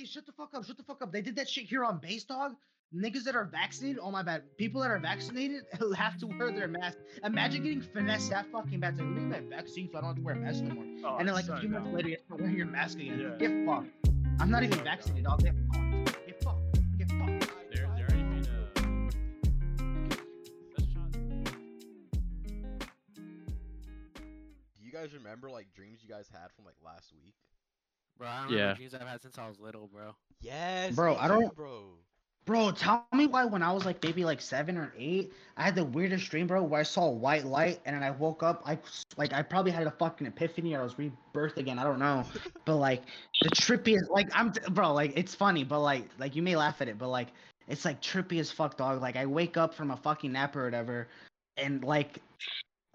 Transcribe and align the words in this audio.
hey, 0.00 0.06
shut 0.06 0.26
the 0.26 0.32
fuck 0.32 0.54
up, 0.54 0.64
shut 0.64 0.76
the 0.76 0.82
fuck 0.82 1.02
up. 1.02 1.12
They 1.12 1.20
did 1.20 1.36
that 1.36 1.48
shit 1.48 1.64
here 1.64 1.84
on 1.84 1.98
base, 1.98 2.24
dog. 2.24 2.54
Niggas 2.94 3.22
that 3.24 3.36
are 3.36 3.44
vaccinated, 3.44 4.00
oh 4.02 4.10
my 4.10 4.22
bad. 4.22 4.42
People 4.56 4.80
that 4.80 4.90
are 4.90 4.98
vaccinated 4.98 5.62
have 5.96 6.18
to 6.18 6.26
wear 6.26 6.50
their 6.50 6.66
mask. 6.66 6.98
Imagine 7.22 7.62
getting 7.62 7.82
finessed 7.82 8.30
that 8.30 8.46
fucking 8.50 8.80
bad. 8.80 8.94
It's 8.94 9.00
like, 9.00 9.08
let 9.10 9.16
me 9.16 9.30
get 9.30 9.42
my 9.50 9.56
vaccine 9.56 9.88
so 9.92 9.98
I 9.98 10.00
don't 10.00 10.08
have 10.08 10.16
to 10.16 10.22
wear 10.22 10.34
a 10.34 10.38
mask 10.38 10.64
no 10.64 10.74
more. 10.74 10.84
Oh, 11.04 11.18
and 11.18 11.28
then 11.28 11.34
like 11.34 11.44
a 11.44 11.48
son, 11.48 11.60
few 11.60 11.68
months 11.68 11.88
no. 11.88 11.96
later, 11.96 12.08
you 12.08 12.16
start 12.24 12.40
wearing 12.40 12.56
your 12.56 12.66
mask 12.66 12.98
again. 12.98 13.20
Yeah. 13.20 13.48
Get 13.48 13.66
fucked. 13.66 14.08
I'm 14.40 14.50
not 14.50 14.64
even 14.64 14.78
So 14.78 14.84
vaccinated, 14.84 15.24
dog. 15.24 15.42
Get 15.42 15.54
fucked. 15.72 16.26
Get 16.26 16.42
fucked. 16.42 16.98
Get 16.98 17.10
fucked. 17.10 17.52
There, 17.72 17.88
there 17.94 18.06
already 18.08 18.22
made 18.24 18.46
a. 18.46 18.80
Do 24.74 24.84
you 24.84 24.90
guys 24.92 25.14
remember 25.14 25.48
like 25.48 25.72
dreams 25.74 26.00
you 26.02 26.08
guys 26.08 26.28
had 26.32 26.50
from 26.56 26.64
like 26.64 26.76
last 26.82 27.12
week? 27.14 27.34
Bro, 28.18 28.28
I 28.28 28.42
don't 28.42 28.50
Yeah. 28.52 28.58
remember 28.58 28.76
dreams 28.76 28.94
I've 28.94 29.08
had 29.08 29.22
since 29.22 29.38
I 29.38 29.48
was 29.48 29.58
little, 29.58 29.86
bro. 29.88 30.14
Yes, 30.40 30.94
Bro, 30.94 31.16
I 31.16 31.28
don't- 31.28 31.54
bro. 31.54 31.84
Bro, 32.46 32.72
tell 32.72 33.06
me 33.12 33.26
why 33.26 33.44
when 33.44 33.62
I 33.62 33.70
was 33.70 33.84
like 33.84 34.02
maybe 34.02 34.24
like 34.24 34.40
seven 34.40 34.76
or 34.76 34.92
eight, 34.96 35.32
I 35.56 35.62
had 35.62 35.74
the 35.74 35.84
weirdest 35.84 36.30
dream, 36.30 36.46
bro, 36.46 36.62
where 36.62 36.80
I 36.80 36.82
saw 36.84 37.04
a 37.04 37.10
white 37.10 37.44
light 37.44 37.80
and 37.84 37.94
then 37.94 38.02
I 38.02 38.10
woke 38.10 38.42
up. 38.42 38.62
I 38.66 38.78
like 39.16 39.32
I 39.32 39.42
probably 39.42 39.70
had 39.70 39.86
a 39.86 39.90
fucking 39.90 40.26
epiphany 40.26 40.74
or 40.74 40.80
I 40.80 40.82
was 40.84 40.94
rebirthed 40.94 41.58
again. 41.58 41.78
I 41.78 41.84
don't 41.84 41.98
know, 41.98 42.24
but 42.64 42.76
like 42.76 43.02
the 43.42 43.50
trippiest, 43.50 44.08
like 44.08 44.28
I'm, 44.34 44.52
bro, 44.70 44.92
like 44.94 45.12
it's 45.16 45.34
funny, 45.34 45.64
but 45.64 45.80
like 45.80 46.08
like 46.18 46.34
you 46.34 46.42
may 46.42 46.56
laugh 46.56 46.80
at 46.80 46.88
it, 46.88 46.98
but 46.98 47.08
like 47.08 47.28
it's 47.68 47.84
like 47.84 48.00
trippy 48.00 48.40
as 48.40 48.50
fuck, 48.50 48.76
dog. 48.76 49.00
Like 49.00 49.16
I 49.16 49.26
wake 49.26 49.56
up 49.56 49.74
from 49.74 49.90
a 49.90 49.96
fucking 49.96 50.32
nap 50.32 50.56
or 50.56 50.64
whatever, 50.64 51.08
and 51.58 51.84
like 51.84 52.20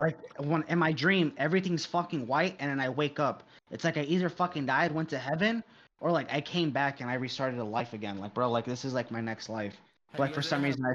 like 0.01 0.17
when 0.39 0.63
in 0.67 0.79
my 0.79 0.91
dream 0.91 1.31
everything's 1.37 1.85
fucking 1.85 2.27
white, 2.27 2.55
and 2.59 2.69
then 2.69 2.79
I 2.81 2.89
wake 2.89 3.19
up. 3.19 3.43
It's 3.75 3.83
like 3.83 3.97
I 3.97 4.03
either 4.03 4.29
fucking 4.29 4.65
died, 4.65 4.91
went 4.93 5.09
to 5.09 5.17
heaven, 5.17 5.63
or 5.99 6.09
like 6.11 6.31
I 6.33 6.41
came 6.41 6.71
back 6.71 7.01
and 7.01 7.09
I 7.09 7.15
restarted 7.15 7.59
a 7.59 7.63
life 7.63 7.93
again. 7.93 8.19
Like 8.19 8.33
bro, 8.33 8.49
like 8.49 8.65
this 8.65 8.85
is 8.85 8.93
like 8.93 9.11
my 9.11 9.21
next 9.21 9.49
life. 9.49 9.75
Have 10.13 10.19
Like 10.21 10.33
for 10.33 10.41
some 10.41 10.59
ever- 10.59 10.67
reason 10.67 10.85
I 10.85 10.93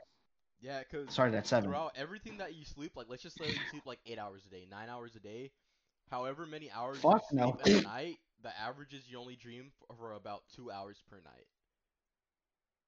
Yeah, 0.62 0.82
cause 0.84 1.08
started 1.10 1.36
at 1.36 1.46
seven. 1.46 1.70
throughout 1.70 1.92
everything 1.94 2.38
that 2.38 2.54
you 2.54 2.64
sleep, 2.64 2.96
like 2.96 3.06
let's 3.08 3.22
just 3.22 3.36
say 3.36 3.50
you 3.50 3.64
sleep 3.70 3.86
like 3.86 4.00
eight 4.06 4.18
hours 4.18 4.46
a 4.46 4.50
day, 4.50 4.66
nine 4.70 4.88
hours 4.88 5.14
a 5.14 5.20
day, 5.20 5.50
however 6.10 6.46
many 6.46 6.70
hours 6.70 6.98
Fuck 7.02 7.22
you 7.32 7.38
no. 7.38 7.52
sleep 7.52 7.60
at 7.62 7.84
night, 7.84 8.18
the 8.42 8.58
average 8.58 8.94
is 8.94 9.02
you 9.10 9.18
only 9.18 9.36
dream 9.36 9.72
for 9.98 10.12
about 10.14 10.42
two 10.56 10.70
hours 10.70 11.02
per 11.10 11.16
night. 11.20 11.46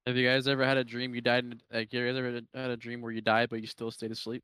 Have 0.06 0.16
you 0.16 0.26
guys 0.26 0.48
ever 0.48 0.64
had 0.64 0.78
a 0.78 0.84
dream 0.84 1.14
you 1.14 1.20
died? 1.20 1.44
In, 1.44 1.60
like, 1.72 1.92
you 1.92 2.04
guys 2.06 2.16
ever 2.16 2.40
had 2.54 2.70
a 2.70 2.76
dream 2.76 3.00
where 3.02 3.12
you 3.12 3.20
died 3.20 3.50
but 3.50 3.60
you 3.60 3.66
still 3.66 3.90
stayed 3.90 4.10
asleep? 4.10 4.42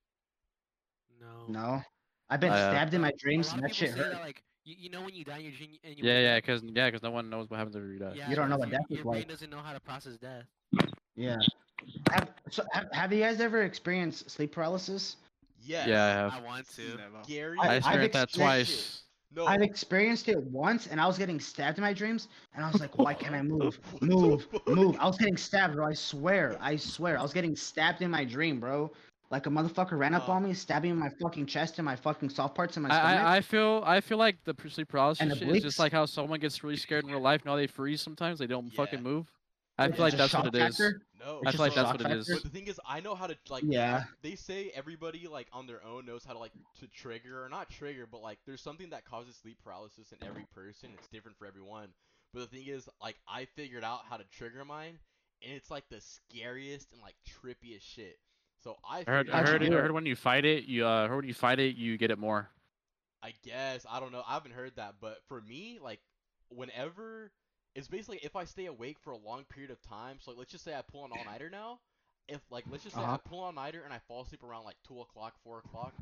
No. 1.21 1.53
No, 1.53 1.83
I've 2.31 2.41
been 2.41 2.53
uh, 2.53 2.71
stabbed 2.71 2.95
in 2.95 3.01
my 3.01 3.11
A 3.11 3.17
dreams 3.19 3.47
lot 3.47 3.55
and 3.55 3.65
of 3.65 3.71
that 3.71 3.75
shit 3.75 3.91
hurt. 3.91 4.13
that, 4.13 4.21
like, 4.21 4.43
you, 4.69 4.77
you 4.79 4.91
know 4.91 5.03
when 5.03 5.15
you 5.15 5.25
die 5.25 5.39
in 5.39 5.45
your 5.45 5.53
dream 5.53 5.71
and 5.85 5.97
you 5.99 6.05
Yeah, 6.05 6.15
wake 6.15 6.23
yeah, 6.25 6.37
because 6.37 6.63
yeah, 6.65 6.87
because 6.89 7.03
no 7.03 7.11
one 7.11 7.31
knows 7.31 7.49
what 7.51 7.57
happens 7.59 7.77
after 7.77 7.93
you 7.93 7.99
die. 7.99 8.13
yeah, 8.15 8.29
You 8.31 8.37
don't 8.37 8.49
know 8.51 8.57
because 8.57 8.71
what 8.71 8.71
death 8.71 8.81
your, 8.91 8.99
is 9.01 9.05
your 9.05 9.13
brain 9.13 9.21
like. 9.23 9.29
doesn't 9.29 9.51
know 9.51 9.59
how 9.59 9.73
to 9.73 9.81
process 9.81 10.17
death. 10.17 10.45
Yeah. 11.17 11.37
Have, 12.11 12.31
so 12.51 12.63
have, 12.73 12.87
have 12.93 13.13
you 13.13 13.21
guys 13.21 13.41
ever 13.41 13.63
experienced 13.63 14.31
sleep 14.31 14.53
paralysis? 14.53 15.17
Yes. 15.63 15.89
Yeah, 15.89 16.05
I 16.05 16.09
have. 16.09 16.33
I 16.35 16.41
want 16.41 16.69
to. 16.77 16.97
Never. 16.97 17.23
Gary. 17.27 17.59
I- 17.61 17.67
I 17.77 17.81
I've 17.85 18.03
experienced 18.03 18.13
that 18.13 18.23
experienced 18.29 18.71
twice. 18.71 19.03
no. 19.35 19.47
I've 19.47 19.63
experienced 19.63 20.29
it 20.29 20.39
once, 20.43 20.87
and 20.87 21.01
I 21.01 21.07
was 21.07 21.19
getting 21.19 21.41
stabbed 21.41 21.79
in 21.79 21.83
my 21.83 21.93
dreams, 21.93 22.29
and 22.55 22.65
I 22.65 22.71
was 22.71 22.81
like, 22.81 22.97
"Why 22.99 23.15
can't 23.15 23.35
I 23.35 23.43
move? 23.55 23.79
Move, 24.01 24.47
move!" 24.67 24.97
I 24.99 25.07
was 25.07 25.19
getting 25.19 25.37
stabbed, 25.37 25.75
bro. 25.75 25.87
I 25.87 25.95
swear, 25.95 26.57
I 26.61 26.77
swear, 26.77 27.19
I 27.19 27.23
was 27.23 27.33
getting 27.33 27.57
stabbed 27.57 28.03
in 28.03 28.11
my 28.11 28.25
dream, 28.25 28.61
bro. 28.61 28.91
Like 29.31 29.47
a 29.47 29.51
motherfucker 29.51 29.99
ran 29.99 30.15
up 30.15 30.23
Huh. 30.23 30.33
on 30.33 30.45
oh. 30.45 30.49
me, 30.49 30.55
stabbing 30.55 30.97
my 30.97 31.11
fucking 31.21 31.47
chest 31.47 31.79
and 31.79 31.85
my 31.85 31.97
fucking 31.97 32.31
soft 32.31 32.55
parts 32.55 32.77
in 32.77 32.83
my 32.83 32.89
stomach. 32.89 33.05
I, 33.05 33.17
I, 33.17 33.37
I 33.37 33.41
feel 33.43 33.83
I 33.85 34.01
feel 34.01 34.17
like 34.19 34.43
the 34.45 34.55
pr- 34.55 34.69
sleep 34.69 34.89
paralysis 34.89 35.21
And 35.21 35.37
shit 35.37 35.49
is 35.57 35.63
just 35.63 35.79
like 35.79 35.93
how 35.93 36.07
someone 36.07 36.41
gets 36.41 36.65
really 36.65 36.77
scared 36.79 37.05
in 37.05 37.11
real 37.11 37.21
life. 37.21 37.45
Now 37.45 37.57
they 37.57 37.67
freeze 37.67 38.01
sometimes. 38.01 38.39
They 38.39 38.47
don't 38.47 38.71
fucking 38.71 39.03
move. 39.03 39.31
I 39.77 39.87
It's 39.87 39.97
feel 39.97 40.07
like 40.07 40.15
that's 40.17 40.35
what 40.35 40.45
shock 40.47 40.55
it 40.55 40.59
is. 40.59 40.77
factor. 40.77 41.03
no. 41.21 41.41
I 41.47 41.53
feel 41.53 41.61
like 41.61 41.75
that's 41.75 41.91
shock 41.91 42.01
what 42.01 42.11
it 42.11 42.17
is. 42.19 42.29
But 42.29 42.43
the 42.43 42.49
thing 42.49 42.67
is, 42.67 42.81
I 42.89 43.01
know 43.01 43.15
how 43.15 43.27
to 43.29 43.37
like. 43.49 43.63
Yeah. 43.67 44.05
They 44.23 44.35
say 44.35 44.73
everybody 44.75 45.29
like 45.29 45.47
on 45.53 45.67
their 45.67 45.85
own 45.85 46.05
knows 46.07 46.25
how 46.25 46.33
to 46.33 46.39
like 46.39 46.53
to 46.81 46.89
trigger 46.89 47.45
or 47.45 47.49
not 47.49 47.71
trigger, 47.71 48.07
but 48.11 48.23
like 48.23 48.39
there's 48.47 48.61
something 48.63 48.91
that 48.91 49.05
causes 49.05 49.37
sleep 49.37 49.59
paralysis 49.63 50.11
in 50.13 50.27
every 50.27 50.47
person. 50.55 50.91
It's 50.99 51.07
different 51.09 51.39
for 51.39 51.47
everyone. 51.47 51.89
But 52.35 52.41
the 52.41 52.47
thing 52.57 52.67
is, 52.67 52.89
like 53.01 53.17
I 53.29 53.45
figured 53.57 53.85
out 53.85 54.01
how 54.09 54.17
to 54.17 54.25
trigger 54.33 54.65
mine, 54.65 54.99
and 55.47 55.53
it's 55.55 55.71
like 55.71 55.85
the 55.91 56.01
scariest 56.01 56.93
and 56.93 57.01
like 57.01 57.15
trippiest 57.29 57.83
shit. 57.83 58.19
So 58.63 58.77
I 58.85 59.05
I 59.07 59.11
heard 59.11 59.31
I 59.31 59.43
heard, 59.43 59.61
do 59.63 59.67
I 59.67 59.81
heard 59.81 59.93
when 59.93 60.07
you 60.07 60.17
fight 60.17 60.45
it, 60.45 60.65
you 60.65 60.87
uh, 60.87 61.07
heard 61.09 61.17
when 61.17 61.29
you 61.29 61.35
fight 61.35 61.59
it, 61.59 61.77
you 61.77 61.97
get 61.97 62.11
it 62.11 62.19
more. 62.19 62.51
I 63.23 63.35
guess 63.43 63.85
I 63.91 64.01
don't 64.01 64.13
know. 64.13 64.23
I 64.27 64.35
haven't 64.35 64.53
heard 64.53 64.77
that, 64.77 64.97
but 65.01 65.19
for 65.27 65.41
me, 65.41 65.79
like, 65.83 66.01
whenever 66.51 67.33
it's 67.75 67.89
basically 67.89 68.19
if 68.23 68.35
I 68.37 68.45
stay 68.45 68.67
awake 68.67 68.99
for 69.01 69.13
a 69.13 69.17
long 69.17 69.45
period 69.45 69.71
of 69.71 69.81
time. 69.83 70.19
So 70.21 70.31
like, 70.31 70.39
let's 70.39 70.51
just 70.53 70.65
say 70.65 70.75
I 70.75 70.83
pull 70.83 71.05
an 71.05 71.13
all 71.13 71.25
nighter 71.25 71.51
now. 71.51 71.81
If 72.29 72.41
like, 72.51 72.65
let's 72.71 72.83
just 72.85 72.97
say 72.97 73.03
Uh-huh. 73.03 73.15
I 73.15 73.17
pull 73.19 73.41
an 73.41 73.45
all 73.47 73.65
nighter 73.65 73.83
and 73.85 73.93
I 73.93 73.99
fall 73.99 74.23
asleep 74.23 74.43
around 74.43 74.65
like 74.65 74.77
two 74.87 75.01
o'clock, 75.01 75.35
four 75.43 75.59
o'clock, 75.59 75.95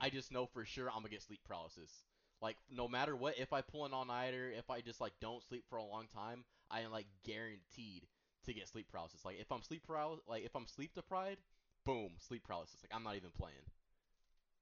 I 0.00 0.10
just 0.10 0.32
know 0.32 0.46
for 0.46 0.64
sure 0.64 0.88
I'm 0.88 0.98
gonna 0.98 1.08
get 1.08 1.22
sleep 1.22 1.40
paralysis. 1.44 2.04
Like, 2.40 2.56
no 2.70 2.86
matter 2.88 3.16
what, 3.16 3.38
if 3.38 3.52
I 3.52 3.62
pull 3.62 3.86
an 3.86 3.92
all 3.94 4.04
nighter, 4.04 4.50
if 4.50 4.70
I 4.70 4.80
just 4.80 5.00
like 5.00 5.12
don't 5.20 5.42
sleep 5.42 5.64
for 5.68 5.76
a 5.76 5.84
long 5.84 6.06
time, 6.14 6.44
I 6.70 6.80
am 6.80 6.90
like 6.92 7.06
guaranteed 7.24 8.06
to 8.44 8.52
get 8.54 8.68
sleep 8.68 8.88
paralysis. 8.90 9.24
Like, 9.24 9.38
if 9.40 9.50
I'm 9.50 9.62
sleep 9.62 9.82
paralysis, 9.86 10.24
like 10.28 10.44
if 10.44 10.54
I'm 10.54 10.66
sleep 10.66 10.94
deprived, 10.94 11.40
boom, 11.86 12.10
sleep 12.18 12.42
paralysis. 12.44 12.76
Like, 12.82 12.94
I'm 12.94 13.02
not 13.04 13.16
even 13.16 13.30
playing. 13.38 13.54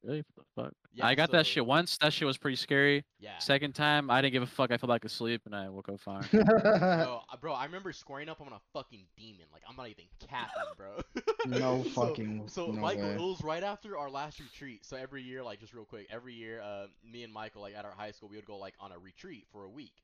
Really? 0.05 0.23
What 0.35 0.45
the 0.57 0.63
fuck? 0.63 0.73
Yeah, 0.93 1.07
I 1.07 1.15
got 1.15 1.31
that 1.33 1.47
shit 1.47 1.65
once. 1.65 1.97
That 1.97 2.13
shit 2.13 2.27
was 2.27 2.37
pretty 2.37 2.57
scary. 2.57 3.03
Yeah. 3.21 3.39
Second 3.39 3.75
time, 3.75 4.11
I 4.11 4.21
didn't 4.21 4.35
give 4.35 4.43
a 4.43 4.47
fuck. 4.47 4.71
I 4.71 4.77
fell 4.77 4.87
back 4.89 5.03
asleep 5.07 5.41
and 5.47 5.57
I 5.57 5.71
woke 5.71 5.89
up 5.89 5.99
fine. 5.99 6.27
Bro, 6.31 7.23
uh, 7.33 7.37
bro, 7.41 7.55
I 7.55 7.65
remember 7.65 7.91
squaring 7.91 8.29
up 8.29 8.43
on 8.43 8.49
a 8.53 8.61
fucking 8.75 9.07
demon. 9.17 9.47
Like, 9.51 9.63
I'm 9.67 9.77
not 9.77 9.89
even 9.89 10.05
capping, 10.29 10.51
bro. 10.77 11.01
No 11.47 11.83
So- 11.95 12.09
fucking- 12.09 12.49
So, 12.49 12.67
no 12.67 12.83
Michael, 12.83 13.05
way. 13.05 13.15
it 13.15 13.19
was 13.21 13.43
right 13.43 13.63
after 13.63 13.97
our 13.97 14.11
last 14.11 14.39
retreat. 14.41 14.85
So 14.85 14.99
every 14.99 15.23
year, 15.23 15.43
like, 15.43 15.59
just 15.59 15.73
real 15.73 15.87
quick, 15.87 16.07
every 16.11 16.35
year, 16.35 16.61
uh, 16.61 16.89
me 17.03 17.23
and 17.25 17.33
Michael, 17.33 17.63
like, 17.63 17.75
at 17.75 17.87
our 17.87 17.93
high 17.97 18.11
school, 18.11 18.29
we 18.29 18.37
would 18.37 18.45
go 18.45 18.59
like 18.59 18.75
on 18.81 18.93
a 18.93 18.99
retreat 18.99 19.47
for 19.53 19.65
a 19.65 19.71
week, 19.71 19.95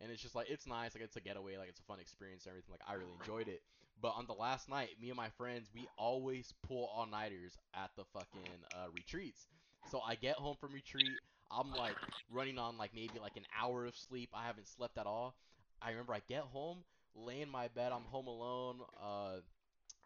and 0.00 0.10
it's 0.10 0.22
just 0.22 0.34
like 0.34 0.48
it's 0.48 0.66
nice, 0.66 0.94
like 0.94 1.04
it's 1.04 1.16
a 1.16 1.20
getaway, 1.20 1.58
like 1.58 1.68
it's 1.68 1.80
a 1.80 1.82
fun 1.82 2.00
experience, 2.00 2.44
and 2.46 2.52
everything. 2.52 2.70
Like, 2.72 2.80
I 2.88 2.94
really 2.94 3.12
enjoyed 3.20 3.48
it. 3.48 3.60
But 4.02 4.14
on 4.16 4.26
the 4.26 4.32
last 4.32 4.68
night, 4.68 4.90
me 5.00 5.08
and 5.08 5.16
my 5.16 5.28
friends, 5.36 5.68
we 5.74 5.86
always 5.98 6.54
pull 6.66 6.90
all 6.94 7.06
nighters 7.06 7.52
at 7.74 7.90
the 7.96 8.04
fucking 8.12 8.50
uh, 8.74 8.86
retreats. 8.94 9.46
So 9.90 10.00
I 10.00 10.14
get 10.14 10.36
home 10.36 10.56
from 10.60 10.72
retreat. 10.72 11.18
I'm 11.50 11.72
like 11.72 11.96
running 12.30 12.58
on 12.58 12.78
like 12.78 12.94
maybe 12.94 13.18
like 13.20 13.36
an 13.36 13.44
hour 13.60 13.86
of 13.86 13.96
sleep. 13.96 14.30
I 14.32 14.46
haven't 14.46 14.68
slept 14.68 14.98
at 14.98 15.06
all. 15.06 15.34
I 15.82 15.90
remember 15.90 16.14
I 16.14 16.20
get 16.28 16.42
home, 16.42 16.78
lay 17.14 17.40
in 17.40 17.50
my 17.50 17.68
bed. 17.68 17.92
I'm 17.92 18.04
home 18.04 18.26
alone. 18.26 18.76
Uh, 19.02 19.40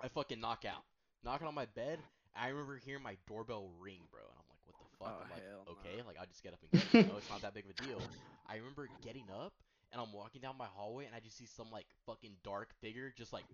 I 0.03 0.09
fucking 0.09 0.41
knock 0.41 0.65
out, 0.65 0.83
knocking 1.25 1.47
on 1.47 1.55
my 1.55 1.67
bed. 1.67 1.99
I 2.35 2.49
remember 2.49 2.81
hearing 2.85 3.03
my 3.03 3.17
doorbell 3.29 3.71
ring, 3.79 4.01
bro, 4.11 4.21
and 4.23 4.39
I'm 4.39 4.47
like, 4.51 4.61
what 4.67 4.75
the 4.79 4.97
fuck? 4.99 5.15
Oh, 5.15 5.23
I'm 5.23 5.31
like, 5.31 5.79
okay, 5.79 6.01
no. 6.01 6.07
like 6.07 6.17
I 6.21 6.25
just 6.27 6.43
get 6.43 6.53
up 6.53 6.61
and 6.73 6.83
go. 6.93 7.13
no, 7.13 7.19
it's 7.19 7.31
not 7.31 7.43
that 7.43 7.55
big 7.55 7.65
of 7.65 7.71
a 7.71 7.87
deal. 7.87 8.01
I 8.49 8.57
remember 8.57 8.89
getting 9.05 9.25
up 9.31 9.53
and 9.95 10.03
I'm 10.03 10.13
walking 10.13 10.43
down 10.43 10.59
my 10.59 10.67
hallway 10.75 11.07
and 11.07 11.15
I 11.15 11.21
just 11.21 11.39
see 11.39 11.47
some 11.57 11.71
like 11.73 11.87
fucking 12.05 12.33
dark 12.43 12.69
figure 12.83 13.15
just 13.17 13.33
like 13.33 13.45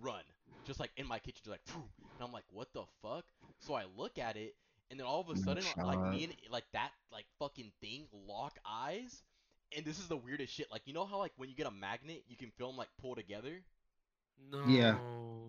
run, 0.00 0.22
just 0.64 0.78
like 0.80 0.90
in 0.96 1.06
my 1.06 1.18
kitchen, 1.18 1.40
just 1.44 1.50
like, 1.50 1.66
"Phew," 1.66 1.82
and 2.16 2.26
I'm 2.26 2.32
like, 2.32 2.44
what 2.50 2.72
the 2.72 2.84
fuck? 3.02 3.24
So 3.58 3.74
I 3.74 3.84
look 3.96 4.16
at 4.18 4.36
it, 4.36 4.54
and 4.90 4.98
then 4.98 5.06
all 5.06 5.20
of 5.20 5.28
a 5.28 5.34
No 5.34 5.42
sudden, 5.42 5.64
like 5.76 5.98
shot. 5.98 6.10
me 6.14 6.24
and 6.24 6.32
like 6.50 6.64
that 6.72 6.90
like 7.12 7.26
fucking 7.40 7.72
thing 7.82 8.06
lock 8.26 8.56
eyes, 8.64 9.22
and 9.76 9.84
this 9.84 9.98
is 9.98 10.06
the 10.06 10.16
weirdest 10.16 10.54
shit. 10.54 10.70
Like 10.70 10.82
you 10.86 10.94
know 10.94 11.04
how 11.04 11.18
like 11.18 11.32
when 11.36 11.48
you 11.50 11.56
get 11.56 11.66
a 11.66 11.70
magnet, 11.72 12.22
you 12.28 12.36
can 12.36 12.50
feel 12.52 12.68
'em 12.70 12.76
like 12.76 12.88
pull 13.02 13.14
together. 13.16 13.60
No. 14.52 14.64
Yeah. 14.68 14.98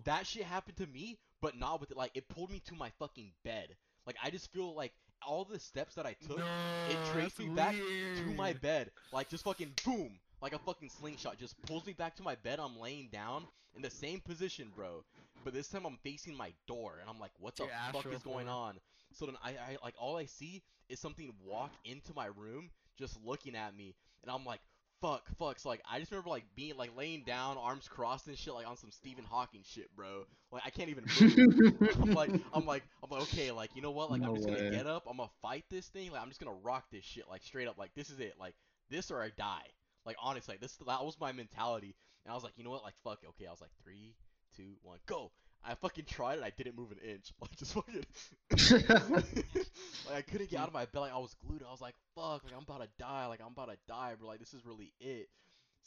That 0.04 0.26
shit 0.26 0.42
happened 0.42 0.76
to 0.78 0.86
me, 0.86 1.16
but 1.40 1.56
not 1.56 1.80
with 1.80 1.92
it. 1.92 1.96
Like 1.96 2.10
it 2.14 2.28
pulled 2.28 2.50
me 2.50 2.60
to 2.66 2.74
my 2.74 2.90
fucking 2.98 3.30
bed. 3.44 3.76
Like 4.06 4.16
I 4.22 4.30
just 4.30 4.52
feel 4.52 4.74
like 4.74 4.92
all 5.22 5.44
the 5.44 5.60
steps 5.60 5.94
that 5.94 6.06
I 6.06 6.16
took, 6.26 6.38
no, 6.38 6.44
it 6.88 6.96
traced 7.12 7.36
that's 7.36 7.38
me 7.38 7.54
back 7.54 7.74
to 7.76 8.34
my 8.36 8.52
bed. 8.54 8.90
Like 9.12 9.28
just 9.28 9.44
fucking 9.44 9.72
boom, 9.84 10.18
like 10.40 10.54
a 10.54 10.58
fucking 10.58 10.90
slingshot, 10.90 11.38
just 11.38 11.60
pulls 11.62 11.86
me 11.86 11.92
back 11.92 12.16
to 12.16 12.22
my 12.22 12.34
bed. 12.36 12.58
I'm 12.60 12.78
laying 12.78 13.08
down 13.12 13.44
in 13.74 13.82
the 13.82 13.90
same 13.90 14.20
position, 14.20 14.68
bro. 14.74 15.04
But 15.44 15.54
this 15.54 15.68
time 15.68 15.86
I'm 15.86 15.98
facing 16.02 16.36
my 16.36 16.52
door, 16.66 16.98
and 17.00 17.08
I'm 17.08 17.18
like, 17.18 17.32
what 17.38 17.56
the 17.56 17.64
Your 17.64 17.72
fuck 17.92 18.12
is 18.12 18.22
going 18.22 18.48
on? 18.48 18.78
So 19.12 19.26
then 19.26 19.36
I, 19.42 19.50
I 19.50 19.76
like 19.82 19.94
all 19.98 20.16
I 20.16 20.26
see 20.26 20.62
is 20.88 21.00
something 21.00 21.32
walk 21.44 21.72
into 21.84 22.12
my 22.14 22.26
room, 22.26 22.70
just 22.98 23.18
looking 23.24 23.56
at 23.56 23.76
me, 23.76 23.94
and 24.22 24.30
I'm 24.30 24.44
like, 24.44 24.60
fuck, 25.00 25.22
fuck. 25.38 25.58
So 25.58 25.68
like 25.68 25.82
I 25.90 25.98
just 25.98 26.10
remember 26.10 26.30
like 26.30 26.44
being 26.54 26.76
like 26.76 26.96
laying 26.96 27.22
down, 27.24 27.56
arms 27.56 27.88
crossed 27.88 28.26
and 28.28 28.36
shit, 28.36 28.54
like 28.54 28.68
on 28.68 28.76
some 28.76 28.90
Stephen 28.90 29.24
Hawking 29.24 29.62
shit, 29.64 29.94
bro. 29.96 30.26
Like 30.52 30.62
I 30.64 30.70
can't 30.70 30.90
even 30.90 31.04
move. 31.20 31.76
I'm 32.02 32.12
like, 32.12 32.30
I'm 32.52 32.66
like, 32.66 32.82
I'm 33.02 33.10
like, 33.10 33.22
okay, 33.22 33.50
like 33.50 33.70
you 33.74 33.82
know 33.82 33.90
what? 33.90 34.10
Like 34.10 34.22
I'm 34.22 34.28
No 34.28 34.36
just 34.36 34.48
gonna 34.48 34.70
get 34.70 34.86
up. 34.86 35.04
I'm 35.08 35.16
gonna 35.16 35.30
fight 35.42 35.64
this 35.70 35.88
thing. 35.88 36.12
Like 36.12 36.22
I'm 36.22 36.28
just 36.28 36.40
gonna 36.40 36.56
rock 36.62 36.84
this 36.92 37.04
shit. 37.04 37.24
Like 37.28 37.42
straight 37.42 37.68
up. 37.68 37.78
Like 37.78 37.94
this 37.94 38.10
is 38.10 38.20
it. 38.20 38.34
Like 38.38 38.54
this 38.90 39.10
or 39.10 39.22
I 39.22 39.30
die. 39.36 39.66
Like 40.10 40.18
honestly, 40.20 40.54
like, 40.54 40.60
this 40.60 40.76
that 40.88 41.04
was 41.04 41.16
my 41.20 41.30
mentality. 41.30 41.94
And 42.24 42.32
I 42.32 42.34
was 42.34 42.42
like, 42.42 42.54
you 42.56 42.64
know 42.64 42.70
what? 42.70 42.82
Like 42.82 42.94
fuck. 43.04 43.20
Okay, 43.28 43.46
I 43.46 43.50
was 43.52 43.60
like 43.60 43.70
three, 43.84 44.16
two, 44.56 44.72
one, 44.82 44.98
go. 45.06 45.30
I 45.62 45.76
fucking 45.76 46.06
tried 46.06 46.38
it. 46.38 46.42
I 46.42 46.50
didn't 46.50 46.76
move 46.76 46.90
an 46.90 46.98
inch. 46.98 47.32
Like 47.40 47.56
just 47.56 47.74
fucking. 47.74 48.04
like 49.14 50.16
I 50.16 50.22
couldn't 50.22 50.50
get 50.50 50.58
out 50.58 50.66
of 50.66 50.74
my 50.74 50.86
bed. 50.86 50.98
Like 50.98 51.14
I 51.14 51.18
was 51.18 51.36
glued. 51.46 51.62
I 51.62 51.70
was 51.70 51.80
like, 51.80 51.94
fuck. 52.16 52.42
Like 52.42 52.54
I'm 52.56 52.64
about 52.64 52.82
to 52.82 52.88
die. 52.98 53.26
Like 53.26 53.40
I'm 53.40 53.52
about 53.52 53.68
to 53.68 53.78
die, 53.86 54.14
bro. 54.18 54.26
Like 54.26 54.40
this 54.40 54.52
is 54.52 54.66
really 54.66 54.92
it. 54.98 55.28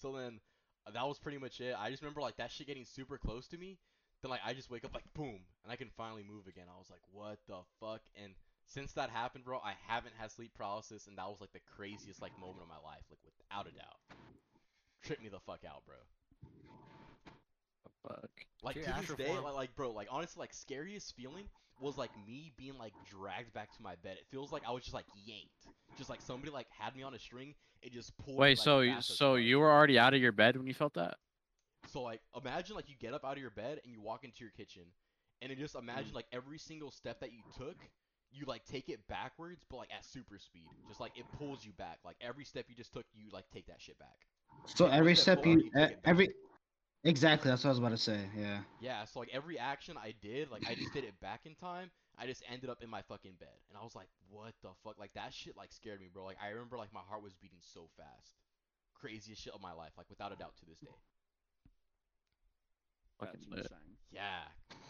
So 0.01 0.13
then 0.13 0.39
uh, 0.87 0.91
that 0.91 1.05
was 1.05 1.19
pretty 1.19 1.37
much 1.37 1.59
it. 1.59 1.75
I 1.77 1.89
just 1.89 2.01
remember 2.01 2.21
like 2.21 2.37
that 2.37 2.49
shit 2.49 2.67
getting 2.67 2.85
super 2.85 3.17
close 3.17 3.45
to 3.47 3.57
me. 3.57 3.77
Then 4.21 4.29
like 4.29 4.39
I 4.45 4.53
just 4.53 4.71
wake 4.71 4.85
up 4.85 4.93
like 4.93 5.03
boom, 5.13 5.41
and 5.63 5.71
I 5.71 5.75
can 5.75 5.89
finally 5.97 6.23
move 6.23 6.47
again. 6.47 6.65
I 6.73 6.77
was 6.79 6.89
like, 6.89 7.01
what 7.11 7.39
the 7.49 7.59
fuck? 7.81 8.01
And 8.23 8.33
since 8.67 8.93
that 8.93 9.09
happened, 9.09 9.45
bro, 9.45 9.57
I 9.57 9.73
haven't 9.87 10.13
had 10.17 10.31
sleep 10.31 10.51
paralysis, 10.55 11.07
and 11.07 11.17
that 11.17 11.27
was 11.27 11.41
like 11.41 11.53
the 11.53 11.61
craziest 11.75 12.21
like 12.21 12.37
moment 12.39 12.61
of 12.61 12.69
my 12.69 12.81
life, 12.87 13.03
like 13.09 13.19
without 13.25 13.67
a 13.67 13.69
mm. 13.69 13.77
doubt. 13.77 14.17
Tripped 15.03 15.21
me 15.21 15.29
the 15.29 15.39
fuck 15.39 15.59
out, 15.67 15.83
bro. 15.85 15.95
Fuck. 18.07 18.29
Like 18.63 18.75
Dude, 18.75 18.85
to 18.85 18.93
this 18.99 19.15
day, 19.17 19.37
like, 19.37 19.53
like 19.53 19.75
bro, 19.75 19.91
like 19.91 20.07
honestly, 20.09 20.39
like 20.39 20.53
scariest 20.53 21.15
feeling 21.15 21.45
was 21.79 21.97
like 21.97 22.11
me 22.25 22.51
being 22.57 22.77
like 22.77 22.93
dragged 23.09 23.53
back 23.53 23.75
to 23.75 23.81
my 23.81 23.95
bed. 24.03 24.17
It 24.17 24.25
feels 24.31 24.51
like 24.51 24.63
I 24.67 24.71
was 24.71 24.83
just 24.83 24.93
like 24.93 25.05
yanked, 25.25 25.67
just 25.97 26.09
like 26.09 26.21
somebody 26.21 26.51
like 26.51 26.67
had 26.77 26.95
me 26.95 27.03
on 27.03 27.13
a 27.13 27.19
string. 27.19 27.55
It 27.81 27.91
just 27.91 28.15
pulled. 28.17 28.37
me, 28.37 28.41
Wait, 28.41 28.57
like, 28.57 28.57
so 28.63 28.77
y- 28.77 28.87
back 28.87 28.97
as 28.99 29.05
so 29.05 29.31
far. 29.31 29.39
you 29.39 29.59
were 29.59 29.71
already 29.71 29.99
out 29.99 30.13
of 30.13 30.21
your 30.21 30.31
bed 30.31 30.55
when 30.57 30.67
you 30.67 30.73
felt 30.73 30.93
that? 30.93 31.15
So 31.91 32.01
like 32.01 32.21
imagine 32.35 32.75
like 32.75 32.89
you 32.89 32.95
get 32.99 33.13
up 33.13 33.25
out 33.25 33.33
of 33.33 33.41
your 33.41 33.51
bed 33.51 33.81
and 33.83 33.91
you 33.91 34.01
walk 34.01 34.23
into 34.23 34.37
your 34.39 34.51
kitchen, 34.51 34.83
and 35.41 35.51
then 35.51 35.57
just 35.57 35.75
imagine 35.75 36.11
mm. 36.11 36.15
like 36.15 36.27
every 36.31 36.57
single 36.57 36.91
step 36.91 37.19
that 37.19 37.31
you 37.31 37.39
took, 37.57 37.75
you 38.33 38.45
like 38.45 38.65
take 38.65 38.89
it 38.89 39.07
backwards, 39.07 39.63
but 39.69 39.77
like 39.77 39.89
at 39.95 40.05
super 40.05 40.37
speed. 40.37 40.69
Just 40.87 40.99
like 40.99 41.17
it 41.17 41.25
pulls 41.37 41.65
you 41.65 41.71
back. 41.73 41.99
Like 42.03 42.15
every 42.21 42.45
step 42.45 42.65
you 42.67 42.75
just 42.75 42.93
took, 42.93 43.05
you 43.13 43.29
like 43.31 43.45
take 43.53 43.67
that 43.67 43.81
shit 43.81 43.97
back. 43.99 44.15
So 44.65 44.85
One 44.85 44.93
every 44.93 45.15
step 45.15 45.39
step 45.39 45.45
you, 45.45 45.51
you 45.53 45.71
take 45.75 45.91
it 45.91 46.03
back. 46.03 46.11
every, 46.11 46.29
exactly. 47.03 47.49
That's 47.49 47.63
what 47.63 47.69
I 47.69 47.71
was 47.71 47.79
about 47.79 47.91
to 47.91 47.97
say. 47.97 48.19
Yeah. 48.37 48.59
Yeah, 48.81 49.05
so 49.05 49.19
like 49.19 49.29
every 49.33 49.59
action 49.59 49.97
I 49.97 50.13
did, 50.21 50.49
like 50.51 50.63
I 50.67 50.75
just 50.75 50.93
did 50.93 51.03
it 51.03 51.19
back 51.21 51.41
in 51.45 51.55
time. 51.55 51.91
I 52.17 52.27
just 52.27 52.43
ended 52.51 52.69
up 52.69 52.83
in 52.83 52.89
my 52.89 53.01
fucking 53.01 53.33
bed, 53.39 53.57
and 53.69 53.77
I 53.77 53.83
was 53.83 53.95
like, 53.95 54.07
"What 54.29 54.53
the 54.61 54.69
fuck?" 54.83 54.99
Like 54.99 55.13
that 55.15 55.33
shit 55.33 55.57
like 55.57 55.71
scared 55.71 55.99
me, 55.99 56.09
bro. 56.13 56.25
Like 56.25 56.37
I 56.43 56.49
remember 56.49 56.77
like 56.77 56.93
my 56.93 57.01
heart 57.07 57.23
was 57.23 57.33
beating 57.33 57.57
so 57.61 57.89
fast. 57.97 58.37
Craziest 58.93 59.41
shit 59.41 59.53
of 59.53 59.61
my 59.61 59.73
life, 59.73 59.93
like 59.97 60.09
without 60.09 60.31
a 60.31 60.35
doubt 60.35 60.55
to 60.57 60.65
this 60.65 60.79
day. 60.79 60.93
Fucking 63.25 63.39
That's 63.49 63.61
lit. 63.63 63.71
insane. 63.71 63.77
Yeah, 64.11 64.41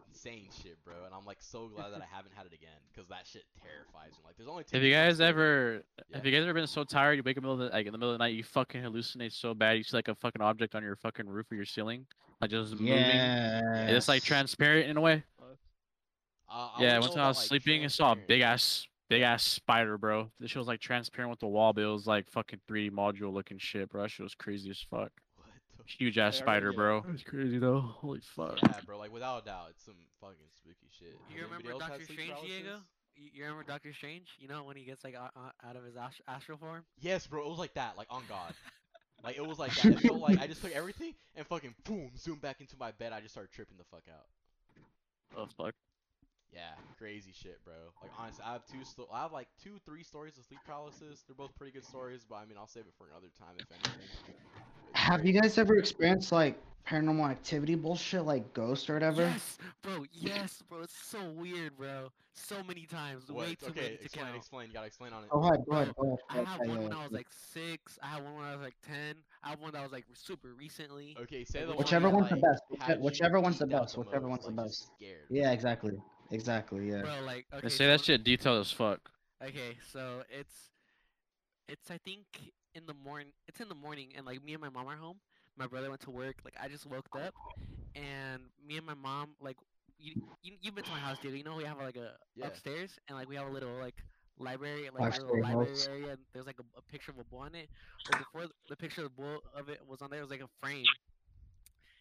insane 0.10 0.50
shit, 0.62 0.78
bro. 0.84 1.06
And 1.06 1.14
I'm 1.14 1.26
like 1.26 1.38
so 1.42 1.68
glad 1.68 1.92
that 1.94 2.02
I 2.02 2.06
haven't 2.14 2.34
had 2.36 2.46
it 2.46 2.54
again, 2.54 2.70
cause 2.96 3.06
that 3.10 3.26
shit 3.26 3.44
terrifies 3.62 4.12
me. 4.18 4.24
Like 4.26 4.36
there's 4.38 4.50
only. 4.50 4.64
Have 4.72 4.84
you 4.84 4.92
guys 4.94 5.22
ever 5.22 5.84
Yeah. 6.10 6.18
have 6.18 6.26
you 6.26 6.32
guys 6.32 6.44
ever 6.44 6.54
been 6.54 6.68
so 6.68 6.84
tired 6.84 7.16
you 7.18 7.24
wake 7.24 7.38
up 7.38 7.44
in 7.44 7.50
the 7.50 7.56
middle 7.56 7.66
of 7.66 7.72
the, 7.72 7.76
like 7.78 7.86
in 7.86 7.92
the 7.92 7.98
middle 7.98 8.12
of 8.14 8.18
the 8.20 8.24
night 8.24 8.36
you 8.36 8.44
fucking 8.44 8.82
hallucinate 8.82 9.32
so 9.34 9.54
bad 9.54 9.78
you 9.78 9.84
see 9.84 9.96
like 9.98 10.08
a 10.08 10.16
fucking 10.16 10.42
object 10.42 10.76
on 10.76 10.84
your 10.84 10.96
fucking 10.98 11.28
roof 11.28 11.52
or 11.52 11.56
your 11.56 11.66
ceiling 11.66 12.06
like 12.42 12.52
just 12.52 12.74
moving 12.74 12.88
Yeah. 12.88 13.88
it's 13.88 14.08
like 14.08 14.24
transparent 14.24 14.90
in 14.90 14.98
a 14.98 15.02
way. 15.02 15.24
Uh, 16.50 16.70
I 16.78 16.82
yeah, 16.84 17.00
wouldn't 17.00 17.02
one 17.02 17.10
know 17.10 17.16
time 17.16 17.24
I 17.26 17.28
was 17.30 17.38
like, 17.38 17.48
sleeping 17.48 17.84
and 17.84 17.92
saw 17.92 18.12
a 18.12 18.16
big 18.16 18.42
ass 18.42 18.88
big 19.10 19.22
ass 19.24 19.44
spider, 19.44 19.98
bro. 19.98 20.30
The 20.40 20.48
shit 20.48 20.58
was 20.60 20.68
like 20.68 20.80
transparent 20.80 21.30
with 21.32 21.40
the 21.40 21.48
wall, 21.48 21.74
but 21.74 21.82
it 21.84 21.88
was 21.88 22.06
like 22.08 22.30
fucking 22.30 22.60
3D 22.70 22.92
module 22.92 23.34
looking 23.34 23.58
shit, 23.58 23.90
bro. 23.90 24.04
That 24.04 24.10
shit 24.12 24.24
was 24.24 24.36
crazy 24.36 24.70
as 24.70 24.80
fuck. 24.90 25.12
What 25.84 26.00
the 26.00 26.06
Huge 26.06 26.18
ass 26.18 26.38
spider, 26.38 26.68
remember- 26.68 27.02
bro. 27.02 27.10
It 27.10 27.12
was 27.12 27.24
crazy 27.24 27.58
though. 27.60 27.80
Holy 27.82 28.22
fuck. 28.22 28.58
Yeah, 28.62 28.80
bro. 28.86 28.98
Like 28.98 29.12
without 29.12 29.44
a 29.44 29.46
doubt, 29.46 29.68
it's 29.72 29.84
some 29.84 29.96
fucking 30.22 30.38
spooky 30.56 30.88
shit. 30.98 31.10
You 31.30 31.42
anybody 31.44 31.68
remember 31.68 31.80
Doctor 31.88 32.04
Strange, 32.04 32.20
Diego? 32.20 32.64
paralysis? 32.64 32.88
You, 33.16 33.30
you 33.34 33.44
remember 33.44 33.64
Doctor 33.64 33.94
Strange? 33.94 34.28
You 34.40 34.48
know 34.48 34.64
when 34.64 34.78
he 34.78 34.86
gets 34.86 35.04
like 35.04 35.16
out, 35.16 35.32
out 35.64 35.76
of 35.76 35.84
his 35.84 35.96
astral 36.28 36.58
form? 36.58 36.84
Yes, 37.00 37.28
bro. 37.28 37.46
It 37.46 37.50
was 37.50 37.60
like 37.60 37.74
that, 37.76 37.98
like 37.98 38.08
on 38.10 38.24
God. 38.30 38.54
Like 39.24 39.38
it 39.38 39.48
was 39.48 39.58
like 39.58 39.74
that. 39.76 39.86
It 39.86 40.00
felt 40.02 40.20
like 40.20 40.42
I 40.42 40.48
just 40.48 40.62
took 40.62 40.74
everything 40.74 41.14
and 41.38 41.48
fucking 41.48 41.74
boom, 41.86 42.12
zoomed 42.18 42.42
back 42.42 42.60
into 42.60 42.76
my 42.78 42.92
bed. 42.92 43.14
I 43.14 43.22
just 43.22 43.34
started 43.34 43.54
tripping 43.54 43.78
the 43.78 43.86
fuck 43.86 44.04
out. 44.10 44.26
Oh 45.38 45.48
fuck. 45.56 45.74
Yeah, 46.54 46.74
crazy 46.98 47.32
shit, 47.34 47.60
bro. 47.66 47.74
Like 48.02 48.12
honestly, 48.20 48.44
I 48.46 48.54
have 48.54 48.66
two. 48.66 48.84
Sto- 48.86 49.10
I 49.12 49.24
have 49.24 49.32
like 49.32 49.48
two, 49.64 49.80
three 49.86 50.04
stories 50.04 50.38
of 50.38 50.46
sleep 50.46 50.60
paralysis. 50.66 51.24
They're 51.28 51.36
both 51.36 51.56
pretty 51.58 51.72
good 51.74 51.86
stories, 51.86 52.26
but 52.28 52.36
I 52.36 52.46
mean, 52.46 52.58
I'll 52.58 52.68
save 52.68 52.84
it 52.84 52.94
for 52.98 53.08
another 53.08 53.30
time 53.40 53.56
if 53.58 53.66
anything. 53.72 54.08
It's 54.30 55.00
Have 55.00 55.26
you 55.26 55.34
guys 55.40 55.58
ever 55.58 55.78
experienced 55.78 56.32
like 56.32 56.58
paranormal 56.88 57.30
activity 57.30 57.76
bullshit, 57.76 58.24
like 58.26 58.54
ghosts 58.54 58.90
or 58.90 58.94
whatever? 58.94 59.24
Yes, 59.24 59.58
bro. 59.82 60.06
Yes, 60.14 60.62
bro. 60.70 60.82
It's 60.82 60.96
so 60.96 61.32
weird, 61.32 61.76
bro. 61.78 62.10
So 62.36 62.64
many 62.68 62.86
times. 62.86 63.32
What? 63.32 63.48
Way 63.48 63.56
too 63.56 63.68
okay, 63.70 63.82
many 63.82 63.98
to 63.98 64.04
explain, 64.04 64.26
count. 64.26 64.38
explain. 64.38 64.68
You 64.68 64.74
gotta 64.74 64.88
explain 64.88 65.14
on 65.14 65.24
it. 65.24 65.30
Go 65.30 65.40
ahead, 65.40 65.64
go 65.70 65.76
ahead, 65.76 65.94
go 65.96 66.08
ahead. 66.08 66.18
I 66.30 66.36
go 66.38 66.46
have 66.46 66.60
one 66.68 66.84
when 66.84 66.94
I 66.94 67.04
was 67.04 67.12
like 67.12 67.28
six. 67.30 67.98
I 68.02 68.08
have 68.08 68.24
one 68.24 68.36
when 68.36 68.46
I 68.46 68.54
was 68.56 68.62
like 68.64 68.76
ten. 68.88 69.16
I 69.44 69.50
have 69.50 69.60
one 69.62 69.72
that 69.74 69.84
was 69.84 69.92
like 69.92 70.06
super 70.14 70.50
recently. 70.58 71.16
Okay, 71.22 71.44
say 71.46 71.60
Like, 71.60 71.68
the 71.68 71.74
one 71.74 71.78
Whichever 71.78 72.08
that, 72.10 72.16
one's 72.16 72.30
the 72.30 72.36
best, 72.38 72.62
whichever- 72.70 73.00
whichever 73.02 73.40
one's 73.40 73.60
the 73.60 73.68
best, 73.68 73.98
whichever 73.98 74.28
one's 74.28 74.46
the 74.46 74.52
like, 74.52 74.66
best. 74.66 74.90
Scared. 74.98 75.28
Yeah, 75.30 75.52
exactly, 75.52 75.92
exactly, 76.32 76.90
yeah. 76.90 77.02
Bro, 77.02 77.22
like 77.26 77.46
okay. 77.54 77.62
They 77.64 77.70
so 77.70 77.76
say 77.78 77.88
that 77.88 78.02
shit 78.04 78.24
detailed 78.24 78.62
as 78.62 78.72
fuck. 78.72 79.00
Okay, 79.44 79.78
so 79.92 80.24
it's 80.30 80.70
it's 81.68 81.92
I 81.92 81.98
think 82.06 82.26
in 82.76 82.86
the 82.86 82.94
morning. 82.94 83.28
It's 83.48 83.60
in 83.60 83.70
the 83.70 83.76
morning, 83.76 84.10
and 84.16 84.26
like 84.26 84.44
me 84.44 84.54
and 84.54 84.62
my 84.62 84.70
mom 84.70 84.88
are 84.88 84.96
home. 84.98 85.18
My 85.58 85.68
brother 85.68 85.90
went 85.90 86.02
to 86.02 86.12
work. 86.12 86.38
Like 86.44 86.56
I 86.62 86.68
just 86.68 86.86
woke 86.86 87.08
up, 87.16 87.34
and 87.96 88.42
me 88.66 88.78
and 88.78 88.86
my 88.86 88.96
mom 88.96 89.36
like 89.42 89.58
you 90.00 90.16
you 90.42 90.54
you've 90.62 90.76
been 90.76 90.84
to 90.84 90.92
my 90.92 91.00
house, 91.00 91.18
dude. 91.20 91.38
You 91.38 91.44
know 91.44 91.56
we 91.56 91.66
have 91.66 91.78
like 91.78 91.98
a 91.98 92.14
Yeah. 92.36 92.48
upstairs, 92.48 92.98
and 93.08 93.18
like 93.18 93.30
we 93.30 93.36
have 93.36 93.48
a 93.48 93.52
little 93.52 93.74
like 93.80 93.96
library, 94.40 94.90
like 94.94 95.14
Five 95.14 95.22
a 95.22 95.26
little 95.26 95.42
library 95.42 95.70
house. 95.70 95.88
area. 95.88 96.10
And 96.12 96.20
there's 96.34 96.48
like 96.48 96.60
a, 96.60 96.64
a 96.78 96.82
picture 96.82 97.12
of 97.12 97.20
a 97.20 97.24
bull 97.24 97.40
on 97.40 97.56
it. 97.56 97.70
But 98.10 98.20
before 98.20 98.48
the 98.70 98.76
picture 98.76 99.02
of 99.06 99.16
the 99.16 99.22
bull 99.22 99.40
of 99.56 99.70
it 99.70 99.82
was 99.88 100.02
on 100.02 100.10
there, 100.10 100.20
it 100.20 100.24
was 100.24 100.32
like 100.32 100.42
a 100.42 100.50
frame. 100.62 100.86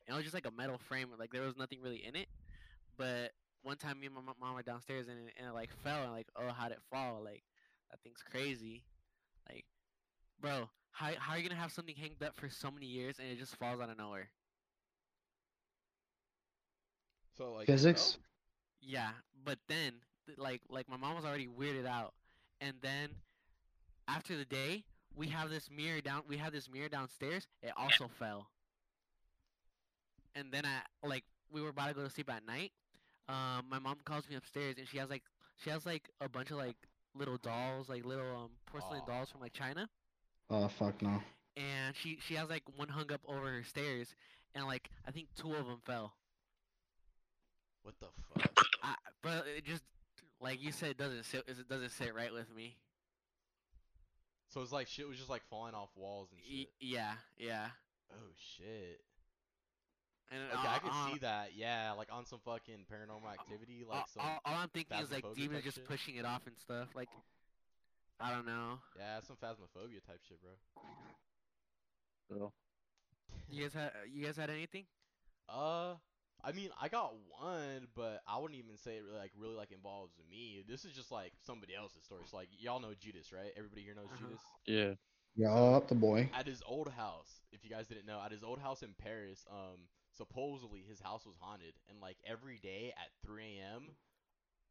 And 0.06 0.14
it 0.14 0.16
was 0.16 0.24
just 0.24 0.34
like 0.34 0.46
a 0.46 0.50
metal 0.50 0.78
frame. 0.88 1.08
Like 1.18 1.30
there 1.30 1.42
was 1.42 1.56
nothing 1.56 1.78
really 1.82 2.04
in 2.04 2.16
it. 2.16 2.28
But 2.96 3.32
one 3.62 3.76
time, 3.76 4.00
me 4.00 4.06
and 4.06 4.14
my 4.14 4.20
mom 4.40 4.54
were 4.54 4.62
downstairs, 4.62 5.08
and 5.08 5.18
it, 5.28 5.34
and 5.38 5.48
it 5.48 5.54
like 5.54 5.70
fell. 5.82 6.02
And 6.02 6.12
like, 6.12 6.28
oh, 6.36 6.52
how'd 6.52 6.72
it 6.72 6.80
fall? 6.90 7.20
Like 7.24 7.42
that 7.90 8.00
thing's 8.02 8.22
crazy. 8.28 8.84
Like, 9.48 9.64
bro, 10.40 10.68
how 10.90 11.10
how 11.18 11.34
are 11.34 11.38
you 11.38 11.48
gonna 11.48 11.60
have 11.60 11.72
something 11.72 11.96
hanged 11.96 12.22
up 12.22 12.36
for 12.36 12.48
so 12.48 12.70
many 12.70 12.86
years 12.86 13.18
and 13.18 13.28
it 13.28 13.38
just 13.38 13.56
falls 13.56 13.80
out 13.80 13.90
of 13.90 13.98
nowhere? 13.98 14.28
So 17.36 17.52
like 17.52 17.66
Physics? 17.66 18.18
Yeah, 18.80 19.10
but 19.44 19.58
then 19.68 19.94
like 20.36 20.60
like 20.68 20.88
my 20.88 20.96
mom 20.96 21.16
was 21.16 21.24
already 21.24 21.48
weirded 21.48 21.86
out, 21.86 22.12
and 22.60 22.74
then 22.82 23.10
after 24.08 24.36
the 24.36 24.44
day, 24.44 24.84
we 25.14 25.28
have 25.28 25.50
this 25.50 25.70
mirror 25.70 26.00
down. 26.00 26.22
We 26.28 26.36
have 26.36 26.52
this 26.52 26.68
mirror 26.70 26.88
downstairs. 26.88 27.46
It 27.62 27.72
also 27.76 28.08
fell. 28.18 28.48
And 30.34 30.52
then 30.52 30.64
I 30.64 31.06
like 31.06 31.24
we 31.50 31.60
were 31.60 31.68
about 31.70 31.88
to 31.88 31.94
go 31.94 32.02
to 32.02 32.10
sleep 32.10 32.30
at 32.30 32.46
night. 32.46 32.72
Um, 33.32 33.64
my 33.70 33.78
mom 33.78 33.96
calls 34.04 34.28
me 34.28 34.36
upstairs 34.36 34.76
and 34.78 34.86
she 34.86 34.98
has 34.98 35.08
like 35.08 35.22
she 35.64 35.70
has 35.70 35.86
like 35.86 36.08
a 36.20 36.28
bunch 36.28 36.50
of 36.50 36.58
like 36.58 36.76
little 37.14 37.38
dolls, 37.38 37.88
like 37.88 38.04
little 38.04 38.26
um 38.36 38.50
porcelain 38.66 39.00
dolls 39.06 39.30
from 39.30 39.40
like 39.40 39.52
China. 39.52 39.88
Oh 40.50 40.68
fuck 40.68 41.00
no. 41.00 41.22
and 41.56 41.94
she 41.96 42.18
she 42.26 42.34
has 42.34 42.48
like 42.50 42.62
one 42.76 42.88
hung 42.88 43.10
up 43.12 43.20
over 43.26 43.46
her 43.50 43.62
stairs, 43.64 44.14
and 44.54 44.66
like 44.66 44.90
I 45.06 45.10
think 45.12 45.28
two 45.34 45.54
of 45.54 45.66
them 45.66 45.80
fell. 45.86 46.12
What 47.82 47.94
the 48.00 48.06
fuck? 48.34 48.52
I, 48.82 48.94
but 49.22 49.44
it 49.56 49.64
just 49.64 49.82
like 50.40 50.62
you 50.62 50.70
said, 50.72 50.90
it 50.90 50.98
doesn't 50.98 51.24
sit 51.24 51.44
it 51.46 51.68
doesn't 51.68 51.90
sit 51.90 52.14
right 52.14 52.32
with 52.32 52.54
me. 52.54 52.76
So 54.48 54.60
it's 54.60 54.72
like 54.72 54.88
shit 54.88 55.08
was 55.08 55.16
just 55.16 55.30
like 55.30 55.42
falling 55.48 55.74
off 55.74 55.88
walls 55.96 56.28
and 56.32 56.40
Y- 56.46 56.58
shit. 56.64 56.70
yeah, 56.80 57.12
yeah. 57.38 57.68
Oh 58.12 58.30
shit. 58.56 59.00
And 60.32 60.40
Okay, 60.58 60.68
I 60.68 60.76
uh, 60.76 60.78
can 60.78 60.90
uh, 60.92 61.12
see 61.12 61.18
that. 61.20 61.50
Yeah, 61.54 61.92
like 61.96 62.08
on 62.10 62.24
some 62.24 62.38
fucking 62.44 62.86
paranormal 62.90 63.30
activity, 63.32 63.84
all, 63.88 63.96
like 63.96 64.08
some. 64.08 64.22
all, 64.24 64.40
all 64.46 64.54
I'm 64.56 64.68
thinking 64.68 64.96
is 64.98 65.10
like 65.12 65.24
phasmophobia 65.24 65.36
demons 65.36 65.64
just 65.64 65.76
shit? 65.76 65.86
pushing 65.88 66.16
it 66.16 66.24
off 66.24 66.46
and 66.46 66.56
stuff. 66.58 66.88
Like 66.94 67.08
I 68.20 68.30
don't 68.32 68.46
know. 68.46 68.78
Yeah, 68.98 69.20
some 69.26 69.36
phasmophobia 69.36 70.00
type 70.06 70.20
shit, 70.26 70.38
bro. 70.40 70.52
So, 72.30 72.52
You 73.50 73.62
guys 73.64 73.74
had 73.74 73.90
you 74.10 74.24
guys 74.24 74.36
had 74.36 74.48
anything? 74.48 74.84
Uh, 75.48 75.94
I 76.42 76.52
mean, 76.52 76.70
I 76.80 76.88
got 76.88 77.12
one, 77.38 77.88
but 77.94 78.22
I 78.26 78.38
wouldn't 78.38 78.58
even 78.58 78.76
say 78.78 78.96
it 78.96 79.02
really 79.04 79.18
like 79.18 79.32
really 79.36 79.54
like 79.56 79.70
involves 79.70 80.14
me. 80.30 80.62
This 80.66 80.84
is 80.84 80.92
just 80.92 81.10
like 81.12 81.32
somebody 81.44 81.74
else's 81.74 82.04
story. 82.04 82.22
So 82.30 82.36
like 82.38 82.48
y'all 82.58 82.80
know 82.80 82.94
Judas, 82.98 83.32
right? 83.32 83.52
Everybody 83.56 83.82
here 83.82 83.94
knows 83.94 84.06
Uh-huh. 84.06 84.26
Judas. 84.28 84.40
yeah. 84.66 84.94
Yup, 85.34 85.88
the 85.88 85.94
boy. 85.94 86.28
At 86.34 86.46
his 86.46 86.62
old 86.66 86.88
house, 86.92 87.40
if 87.52 87.64
you 87.64 87.70
guys 87.70 87.86
didn't 87.86 88.06
know, 88.06 88.20
at 88.24 88.30
his 88.32 88.42
old 88.44 88.58
house 88.58 88.82
in 88.82 88.94
Paris, 88.98 89.44
um, 89.50 89.88
supposedly 90.16 90.84
his 90.88 91.00
house 91.00 91.24
was 91.26 91.36
haunted, 91.40 91.74
and 91.88 92.00
like 92.00 92.16
every 92.26 92.58
day 92.58 92.92
at 92.96 93.10
3 93.26 93.42
a.m. 93.44 93.88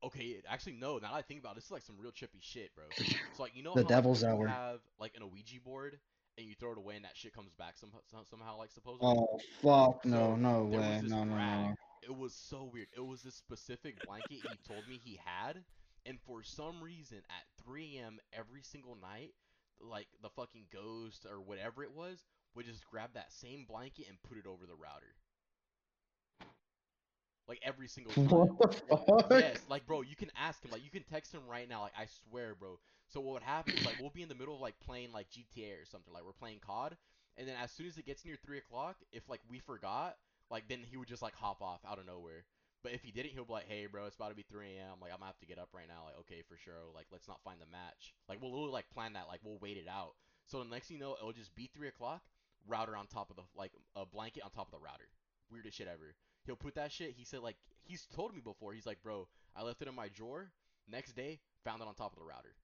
Okay, 0.03 0.41
actually 0.47 0.73
no. 0.73 0.97
Now 0.97 1.11
that 1.11 1.17
I 1.17 1.21
think 1.21 1.39
about 1.39 1.53
it, 1.53 1.55
this 1.55 1.65
is 1.65 1.71
like 1.71 1.83
some 1.83 1.97
real 1.99 2.11
trippy 2.11 2.41
shit, 2.41 2.73
bro. 2.75 2.85
So 3.37 3.43
like 3.43 3.55
you 3.55 3.63
know 3.63 3.75
The 3.75 3.83
how, 3.83 3.89
like, 3.89 3.95
devil's 3.95 4.23
you 4.23 4.29
hour. 4.29 4.47
have 4.47 4.79
like 4.99 5.13
an 5.15 5.29
Ouija 5.31 5.59
board 5.63 5.99
and 6.37 6.47
you 6.47 6.55
throw 6.55 6.71
it 6.71 6.77
away 6.77 6.95
and 6.95 7.05
that 7.05 7.15
shit 7.15 7.33
comes 7.33 7.53
back 7.53 7.77
somehow 7.77 7.99
somehow 8.29 8.57
like 8.57 8.71
supposedly. 8.71 9.07
Oh 9.07 9.39
fuck 9.61 10.05
no, 10.05 10.35
So, 10.35 10.35
no 10.35 10.63
was 10.63 10.79
way, 10.79 11.01
no, 11.03 11.23
no, 11.23 11.35
no. 11.35 11.75
It 12.01 12.15
was 12.15 12.33
so 12.33 12.63
weird. 12.63 12.87
It 12.95 13.05
was 13.05 13.21
this 13.21 13.35
specific 13.35 14.01
blanket 14.05 14.39
he 14.43 14.57
told 14.67 14.87
me 14.87 14.97
he 15.03 15.19
had, 15.23 15.63
and 16.05 16.19
for 16.25 16.43
some 16.43 16.81
reason 16.81 17.19
at 17.29 17.63
3 17.63 17.97
a.m. 17.99 18.19
every 18.33 18.63
single 18.63 18.95
night, 18.95 19.33
like 19.79 20.07
the 20.21 20.29
fucking 20.29 20.65
ghost 20.71 21.25
or 21.29 21.41
whatever 21.41 21.83
it 21.83 21.93
was 21.93 22.25
would 22.55 22.65
just 22.65 22.85
grab 22.87 23.11
that 23.13 23.31
same 23.31 23.65
blanket 23.65 24.07
and 24.09 24.21
put 24.23 24.37
it 24.37 24.47
over 24.47 24.65
the 24.65 24.75
router. 24.75 25.15
Like 27.47 27.59
every 27.63 27.87
single 27.87 28.13
time. 28.13 28.27
What 28.29 28.71
the 28.89 28.97
fuck? 28.97 29.31
Yes, 29.31 29.61
like 29.69 29.85
bro, 29.85 30.01
you 30.01 30.15
can 30.15 30.31
ask 30.39 30.63
him, 30.63 30.71
like 30.71 30.83
you 30.83 30.89
can 30.89 31.03
text 31.03 31.33
him 31.33 31.41
right 31.49 31.67
now, 31.67 31.81
like 31.81 31.93
I 31.97 32.05
swear, 32.29 32.55
bro. 32.55 32.79
So 33.07 33.19
what 33.19 33.33
would 33.33 33.43
happen 33.43 33.73
is 33.73 33.85
like 33.85 33.99
we'll 33.99 34.09
be 34.09 34.21
in 34.21 34.29
the 34.29 34.35
middle 34.35 34.55
of 34.55 34.61
like 34.61 34.79
playing 34.79 35.11
like 35.11 35.27
GTA 35.29 35.81
or 35.81 35.85
something, 35.85 36.13
like 36.13 36.23
we're 36.23 36.31
playing 36.31 36.59
COD, 36.65 36.95
and 37.37 37.47
then 37.47 37.55
as 37.61 37.71
soon 37.71 37.87
as 37.87 37.97
it 37.97 38.05
gets 38.05 38.23
near 38.23 38.37
three 38.45 38.57
o'clock, 38.57 38.97
if 39.11 39.27
like 39.27 39.41
we 39.49 39.59
forgot, 39.59 40.17
like 40.49 40.67
then 40.69 40.79
he 40.89 40.97
would 40.97 41.07
just 41.07 41.21
like 41.21 41.35
hop 41.35 41.61
off 41.61 41.81
out 41.89 41.99
of 41.99 42.05
nowhere. 42.05 42.45
But 42.83 42.93
if 42.93 43.03
he 43.03 43.11
didn't, 43.11 43.31
he'll 43.33 43.45
be 43.45 43.53
like, 43.53 43.67
"Hey, 43.69 43.85
bro, 43.85 44.05
it's 44.05 44.15
about 44.15 44.29
to 44.29 44.35
be 44.35 44.45
3 44.49 44.65
a.m. 44.77 44.97
Like, 45.01 45.11
I'm 45.11 45.19
gonna 45.19 45.27
have 45.27 45.39
to 45.39 45.45
get 45.45 45.59
up 45.59 45.69
right 45.71 45.87
now. 45.87 46.05
Like, 46.05 46.17
okay, 46.21 46.41
for 46.49 46.57
sure. 46.57 46.73
Like, 46.95 47.05
let's 47.11 47.27
not 47.27 47.39
find 47.43 47.61
the 47.61 47.69
match. 47.71 48.15
Like, 48.27 48.41
we'll 48.41 48.49
literally 48.49 48.73
like 48.73 48.89
plan 48.89 49.13
that. 49.13 49.27
Like, 49.27 49.41
we'll 49.43 49.59
wait 49.61 49.77
it 49.77 49.87
out. 49.87 50.15
So 50.47 50.57
the 50.59 50.65
next 50.65 50.87
thing 50.87 50.97
you 50.97 51.03
know, 51.03 51.15
it'll 51.19 51.31
just 51.31 51.53
be 51.53 51.69
three 51.73 51.87
o'clock. 51.87 52.23
Router 52.67 52.95
on 52.95 53.05
top 53.07 53.29
of 53.29 53.35
the 53.35 53.43
like 53.55 53.71
a 53.95 54.05
blanket 54.05 54.43
on 54.43 54.49
top 54.49 54.67
of 54.67 54.79
the 54.79 54.83
router. 54.83 55.09
Weirdest 55.51 55.77
shit 55.77 55.87
ever. 55.87 56.15
He'll 56.45 56.55
put 56.55 56.75
that 56.75 56.91
shit. 56.91 57.13
He 57.17 57.23
said 57.23 57.41
like 57.41 57.57
he's 57.83 58.07
told 58.15 58.33
me 58.33 58.41
before. 58.41 58.73
He's 58.73 58.85
like, 58.85 59.01
bro, 59.03 59.27
I 59.55 59.63
left 59.63 59.81
it 59.81 59.87
in 59.87 59.95
my 59.95 60.07
drawer. 60.09 60.51
Next 60.89 61.13
day, 61.13 61.39
found 61.63 61.81
it 61.81 61.87
on 61.87 61.93
top 61.93 62.13
of 62.13 62.19
the 62.19 62.25
router. 62.25 62.55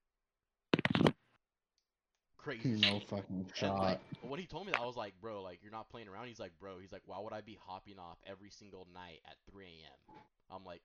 Crazy. 2.38 2.70
No 2.70 3.00
shit. 3.00 3.10
fucking 3.10 3.46
shot. 3.54 3.80
like 3.80 4.00
when 4.22 4.40
he 4.40 4.46
told 4.46 4.66
me 4.66 4.72
that, 4.72 4.82
I 4.82 4.86
was 4.86 4.96
like, 4.96 5.14
bro, 5.22 5.42
like 5.42 5.60
you're 5.62 5.72
not 5.72 5.90
playing 5.90 6.08
around. 6.08 6.28
He's 6.28 6.40
like, 6.40 6.54
bro, 6.60 6.80
he's 6.80 6.92
like, 6.92 7.02
why 7.06 7.20
would 7.20 7.34
I 7.34 7.42
be 7.42 7.58
hopping 7.66 8.00
off 8.00 8.18
every 8.26 8.50
single 8.50 8.88
night 8.94 9.20
at 9.28 9.36
3 9.52 9.66
a.m.? 9.66 10.22
I'm 10.50 10.64
like, 10.64 10.82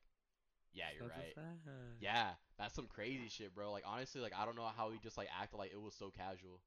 yeah, 0.75 0.87
you're 0.99 1.09
That's 1.09 1.37
right. 1.37 1.47
Yeah, 2.01 2.31
that's 2.59 2.75
some 2.75 2.87
crazy 2.87 3.29
shit, 3.29 3.55
bro. 3.55 3.71
Like 3.71 3.85
honestly, 3.87 4.21
like 4.21 4.33
I 4.37 4.45
don't 4.45 4.57
know 4.57 4.69
how 4.77 4.91
he 4.91 4.99
just 5.03 5.17
like 5.17 5.29
acted 5.41 5.59
like 5.59 5.73
it 5.73 5.81
was 5.81 5.95
so 5.95 6.11
casual. 6.11 6.61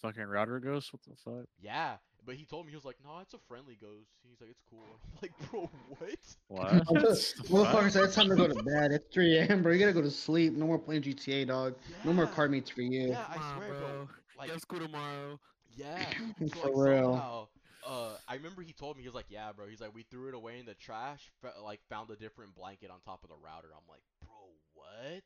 Fucking 0.00 0.24
router 0.24 0.58
ghost. 0.60 0.92
What 0.92 1.02
the 1.02 1.14
fuck? 1.16 1.46
Yeah, 1.60 1.96
but 2.24 2.34
he 2.36 2.44
told 2.44 2.66
me 2.66 2.70
he 2.70 2.76
was 2.76 2.84
like, 2.84 2.96
no, 3.04 3.18
it's 3.20 3.34
a 3.34 3.38
friendly 3.48 3.76
ghost. 3.80 4.10
He's 4.28 4.40
like, 4.40 4.50
it's 4.50 4.62
cool. 4.68 5.00
I'm 5.04 5.18
like, 5.22 5.50
bro, 5.50 5.70
what? 5.98 6.36
What? 6.48 6.84
the 6.88 7.16
fuck? 7.44 7.48
Motherfucker 7.48 7.90
said 7.90 8.04
it's 8.04 8.14
time 8.14 8.28
to 8.28 8.36
go 8.36 8.48
to 8.48 8.54
bed. 8.54 8.92
It's 8.92 9.06
3 9.12 9.38
a.m., 9.38 9.62
bro. 9.62 9.72
You 9.72 9.78
gotta 9.78 9.92
go 9.92 10.02
to 10.02 10.10
sleep. 10.10 10.54
No 10.54 10.66
more 10.66 10.78
playing 10.78 11.02
GTA, 11.02 11.44
dog. 11.44 11.74
No 12.04 12.12
more 12.12 12.26
car 12.26 12.48
meets 12.48 12.70
for 12.70 12.82
you. 12.82 13.08
Yeah, 13.10 13.24
I 13.28 13.34
Come 13.34 13.42
swear, 13.54 13.68
bro. 13.74 13.78
bro. 13.78 14.08
Like, 14.38 14.48
Go 14.48 14.54
to 14.54 14.60
school 14.60 14.78
tomorrow. 14.80 15.38
yeah. 15.76 16.04
So, 16.46 16.60
For 16.60 16.64
like, 16.64 16.72
real. 16.74 17.14
somehow, 17.14 17.48
uh, 17.86 18.16
I 18.28 18.34
remember 18.34 18.62
he 18.62 18.72
told 18.72 18.96
me 18.96 19.02
he 19.02 19.08
was 19.08 19.14
like, 19.14 19.26
yeah, 19.28 19.52
bro. 19.52 19.66
He's 19.66 19.80
like, 19.80 19.94
we 19.94 20.02
threw 20.02 20.28
it 20.28 20.34
away 20.34 20.58
in 20.58 20.66
the 20.66 20.74
trash. 20.74 21.30
Fe- 21.42 21.60
like, 21.62 21.80
found 21.88 22.10
a 22.10 22.16
different 22.16 22.54
blanket 22.54 22.90
on 22.90 23.00
top 23.00 23.22
of 23.24 23.30
the 23.30 23.36
router. 23.36 23.68
I'm 23.74 23.86
like, 23.88 24.02
bro, 24.20 24.30
what? 24.74 25.24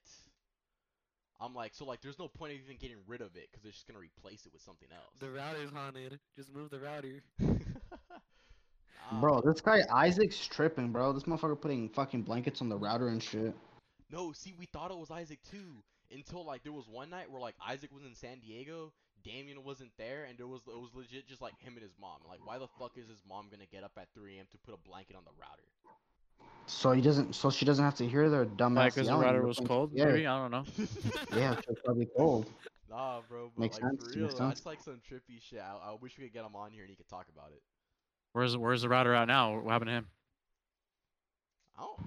I'm 1.40 1.54
like, 1.54 1.74
so 1.74 1.84
like, 1.84 2.00
there's 2.00 2.18
no 2.18 2.28
point 2.28 2.52
of 2.52 2.58
even 2.64 2.76
getting 2.76 2.98
rid 3.06 3.20
of 3.20 3.36
it 3.36 3.48
because 3.50 3.62
they're 3.62 3.72
just 3.72 3.86
gonna 3.86 3.98
replace 3.98 4.46
it 4.46 4.52
with 4.52 4.62
something 4.62 4.88
else. 4.92 5.18
The 5.20 5.30
router's 5.30 5.70
haunted. 5.70 6.18
Just 6.36 6.54
move 6.54 6.70
the 6.70 6.80
router. 6.80 7.22
Nah, 9.12 9.20
Bro, 9.20 9.42
this 9.42 9.60
guy 9.60 9.82
Isaac's 9.92 10.46
tripping, 10.46 10.90
bro. 10.90 11.12
This 11.12 11.24
motherfucker 11.24 11.60
putting 11.60 11.90
fucking 11.90 12.22
blankets 12.22 12.62
on 12.62 12.70
the 12.70 12.76
router 12.78 13.08
and 13.08 13.22
shit. 13.22 13.54
No, 14.10 14.32
see, 14.32 14.54
we 14.58 14.64
thought 14.64 14.90
it 14.90 14.96
was 14.96 15.10
Isaac 15.10 15.40
too 15.50 15.82
until 16.14 16.44
like 16.44 16.62
there 16.62 16.72
was 16.72 16.88
one 16.88 17.10
night 17.10 17.30
where 17.30 17.40
like 17.40 17.56
Isaac 17.66 17.90
was 17.92 18.04
in 18.04 18.14
San 18.14 18.38
Diego, 18.40 18.92
Damien 19.24 19.64
wasn't 19.64 19.90
there, 19.98 20.24
and 20.24 20.38
there 20.38 20.46
was 20.46 20.62
it 20.66 20.78
was 20.78 20.94
legit 20.94 21.28
just 21.28 21.42
like 21.42 21.58
him 21.58 21.74
and 21.74 21.82
his 21.82 21.94
mom. 22.00 22.20
Like, 22.28 22.40
why 22.44 22.58
the 22.58 22.68
fuck 22.78 22.96
is 22.96 23.08
his 23.08 23.22
mom 23.28 23.48
gonna 23.50 23.68
get 23.70 23.84
up 23.84 23.92
at 23.96 24.08
3 24.14 24.36
a.m. 24.36 24.46
to 24.52 24.58
put 24.58 24.74
a 24.74 24.88
blanket 24.88 25.16
on 25.16 25.24
the 25.24 25.34
router? 25.36 25.68
So 26.66 26.92
he 26.92 27.02
doesn't. 27.02 27.34
So 27.34 27.50
she 27.50 27.64
doesn't 27.64 27.84
have 27.84 27.94
to 27.96 28.08
hear 28.08 28.30
their 28.30 28.44
dumb 28.46 28.74
Like, 28.74 28.88
ass 28.88 28.94
because 28.94 29.06
the 29.08 29.12
yelling. 29.12 29.26
router 29.26 29.46
was 29.46 29.58
cold. 29.58 29.92
GTA. 29.94 30.06
Maybe 30.06 30.26
I 30.26 30.38
don't 30.38 30.50
know. 30.50 30.64
Yeah, 31.36 31.56
it's 31.68 31.80
probably 31.84 32.08
cold. 32.16 32.46
nah, 32.90 33.20
bro, 33.28 33.50
but 33.54 33.62
Makes 33.62 33.76
like 33.76 33.82
sense, 33.82 34.02
for 34.02 34.18
real, 34.18 34.26
makes 34.26 34.38
sense. 34.38 34.54
that's 34.54 34.66
like 34.66 34.80
some 34.80 35.00
trippy 35.10 35.40
shit. 35.40 35.60
I, 35.60 35.90
I 35.90 35.96
wish 36.00 36.16
we 36.16 36.24
could 36.24 36.32
get 36.32 36.44
him 36.44 36.56
on 36.56 36.72
here 36.72 36.82
and 36.82 36.90
he 36.90 36.96
could 36.96 37.08
talk 37.08 37.26
about 37.34 37.50
it. 37.52 37.62
Where's 38.32 38.56
Where's 38.56 38.82
the 38.82 38.88
router 38.88 39.14
at 39.14 39.28
now? 39.28 39.58
What 39.60 39.70
happened 39.72 39.88
to 39.88 39.94
him? 39.94 40.06
I 41.76 41.82
don't 41.82 42.00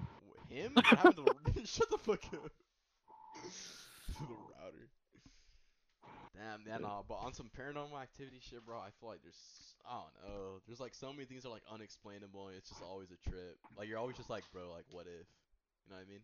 him. 0.50 0.72
What 0.74 0.84
happened 0.86 1.54
to 1.54 1.66
shut 1.66 1.90
the 1.90 1.98
fuck 1.98 2.24
up. 2.32 2.50
to 4.16 4.22
the 4.26 4.34
router. 4.34 4.88
Damn, 6.38 6.62
yeah, 6.66 6.78
nah, 6.78 7.02
but 7.02 7.16
on 7.18 7.34
some 7.34 7.50
paranormal 7.50 8.00
activity 8.00 8.38
shit, 8.40 8.64
bro, 8.64 8.78
I 8.78 8.90
feel 9.00 9.08
like 9.10 9.22
there's, 9.22 9.74
I 9.84 9.98
don't 9.98 10.14
know, 10.22 10.44
there's 10.68 10.78
like 10.78 10.94
so 10.94 11.12
many 11.12 11.24
things 11.24 11.42
that 11.42 11.48
are 11.48 11.52
like 11.58 11.66
unexplainable, 11.72 12.48
and 12.48 12.56
it's 12.56 12.68
just 12.68 12.80
always 12.82 13.08
a 13.10 13.18
trip. 13.28 13.58
Like 13.76 13.88
you're 13.88 13.98
always 13.98 14.16
just 14.16 14.30
like, 14.30 14.44
bro, 14.52 14.70
like 14.70 14.84
what 14.90 15.06
if? 15.06 15.26
You 15.84 15.90
know 15.90 15.96
what 15.98 16.06
I 16.06 16.10
mean? 16.10 16.22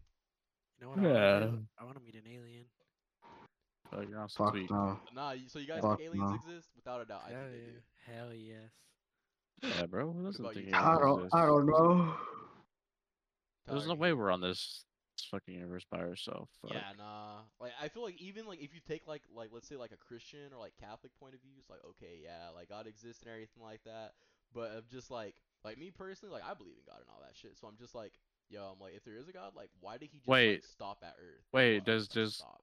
You 0.79 0.81
know 0.83 0.89
what? 0.91 0.99
I 0.99 1.03
wanna 1.03 1.51
Yeah. 1.51 1.59
I 1.81 1.85
want 1.85 1.97
to 1.99 2.05
meet 2.05 2.15
an 2.15 2.31
alien. 2.31 2.65
Fuck, 3.91 4.09
you're 4.09 4.19
on 4.21 4.29
some 4.29 4.47
Fuck 4.47 4.55
tweak. 4.55 4.71
no. 4.71 4.99
Nah, 5.15 5.35
so 5.49 5.59
you 5.59 5.67
guys 5.67 5.81
Fuck 5.83 5.99
think 5.99 6.11
aliens 6.15 6.31
no. 6.31 6.35
exist? 6.37 6.69
Without 6.77 7.03
a 7.03 7.05
doubt, 7.07 7.23
I 7.27 7.31
Hell 7.33 7.41
think 7.43 7.53
they 7.53 7.59
yeah. 7.59 7.75
do. 7.75 8.13
Hell 8.15 8.35
yes. 8.35 9.77
Yeah, 9.81 9.87
bro. 9.87 10.13
Who 10.13 10.25
doesn't 10.25 10.45
think 10.45 10.57
aliens 10.69 10.75
I 10.75 10.99
don't. 10.99 11.19
exist? 11.25 11.35
I 11.35 11.47
don't 11.47 11.67
know. 11.67 12.15
There's 13.67 13.87
no 13.87 13.95
way 13.95 14.13
we're 14.13 14.31
on 14.31 14.41
this, 14.41 14.85
this 15.17 15.27
fucking 15.31 15.55
universe 15.55 15.85
by 15.91 15.99
herself. 15.99 16.49
Fuck. 16.63 16.73
Yeah, 16.73 16.93
nah. 16.99 17.39
Like 17.61 17.73
I 17.81 17.89
feel 17.89 18.03
like 18.03 18.21
even 18.21 18.47
like 18.47 18.61
if 18.61 18.75
you 18.75 18.81
take 18.87 19.07
like 19.07 19.23
like 19.35 19.51
let's 19.53 19.69
say 19.69 19.77
like 19.77 19.93
a 19.93 19.97
Christian 19.97 20.53
or 20.53 20.59
like 20.59 20.73
Catholic 20.81 21.13
point 21.19 21.35
of 21.35 21.41
view, 21.41 21.53
it's 21.59 21.71
like 21.71 21.81
okay, 21.91 22.19
yeah, 22.23 22.51
like 22.55 22.69
God 22.69 22.87
exists 22.87 23.23
and 23.23 23.31
everything 23.33 23.63
like 23.63 23.83
that. 23.85 24.13
But 24.53 24.73
of 24.73 24.89
just 24.89 25.11
like 25.11 25.35
like 25.65 25.79
me 25.79 25.91
personally, 25.91 26.33
like 26.33 26.45
I 26.49 26.55
believe 26.55 26.75
in 26.77 26.85
God 26.87 27.01
and 27.01 27.09
all 27.11 27.21
that 27.23 27.37
shit. 27.37 27.57
So 27.59 27.67
I'm 27.67 27.77
just 27.77 27.95
like, 27.95 28.13
yo, 28.49 28.63
I'm 28.73 28.81
like, 28.81 28.95
if 28.97 29.05
there 29.05 29.17
is 29.17 29.29
a 29.29 29.33
God, 29.33 29.53
like 29.57 29.71
why 29.81 29.97
did 29.99 30.11
he 30.13 30.19
just 30.19 30.29
like 30.29 30.35
Wait. 30.37 30.65
stop 30.65 30.99
at 31.03 31.15
Earth? 31.19 31.45
Wait, 31.53 31.77
Like, 31.77 31.85
does- 31.85 32.09
does- 32.09 32.37
stop? 32.37 32.61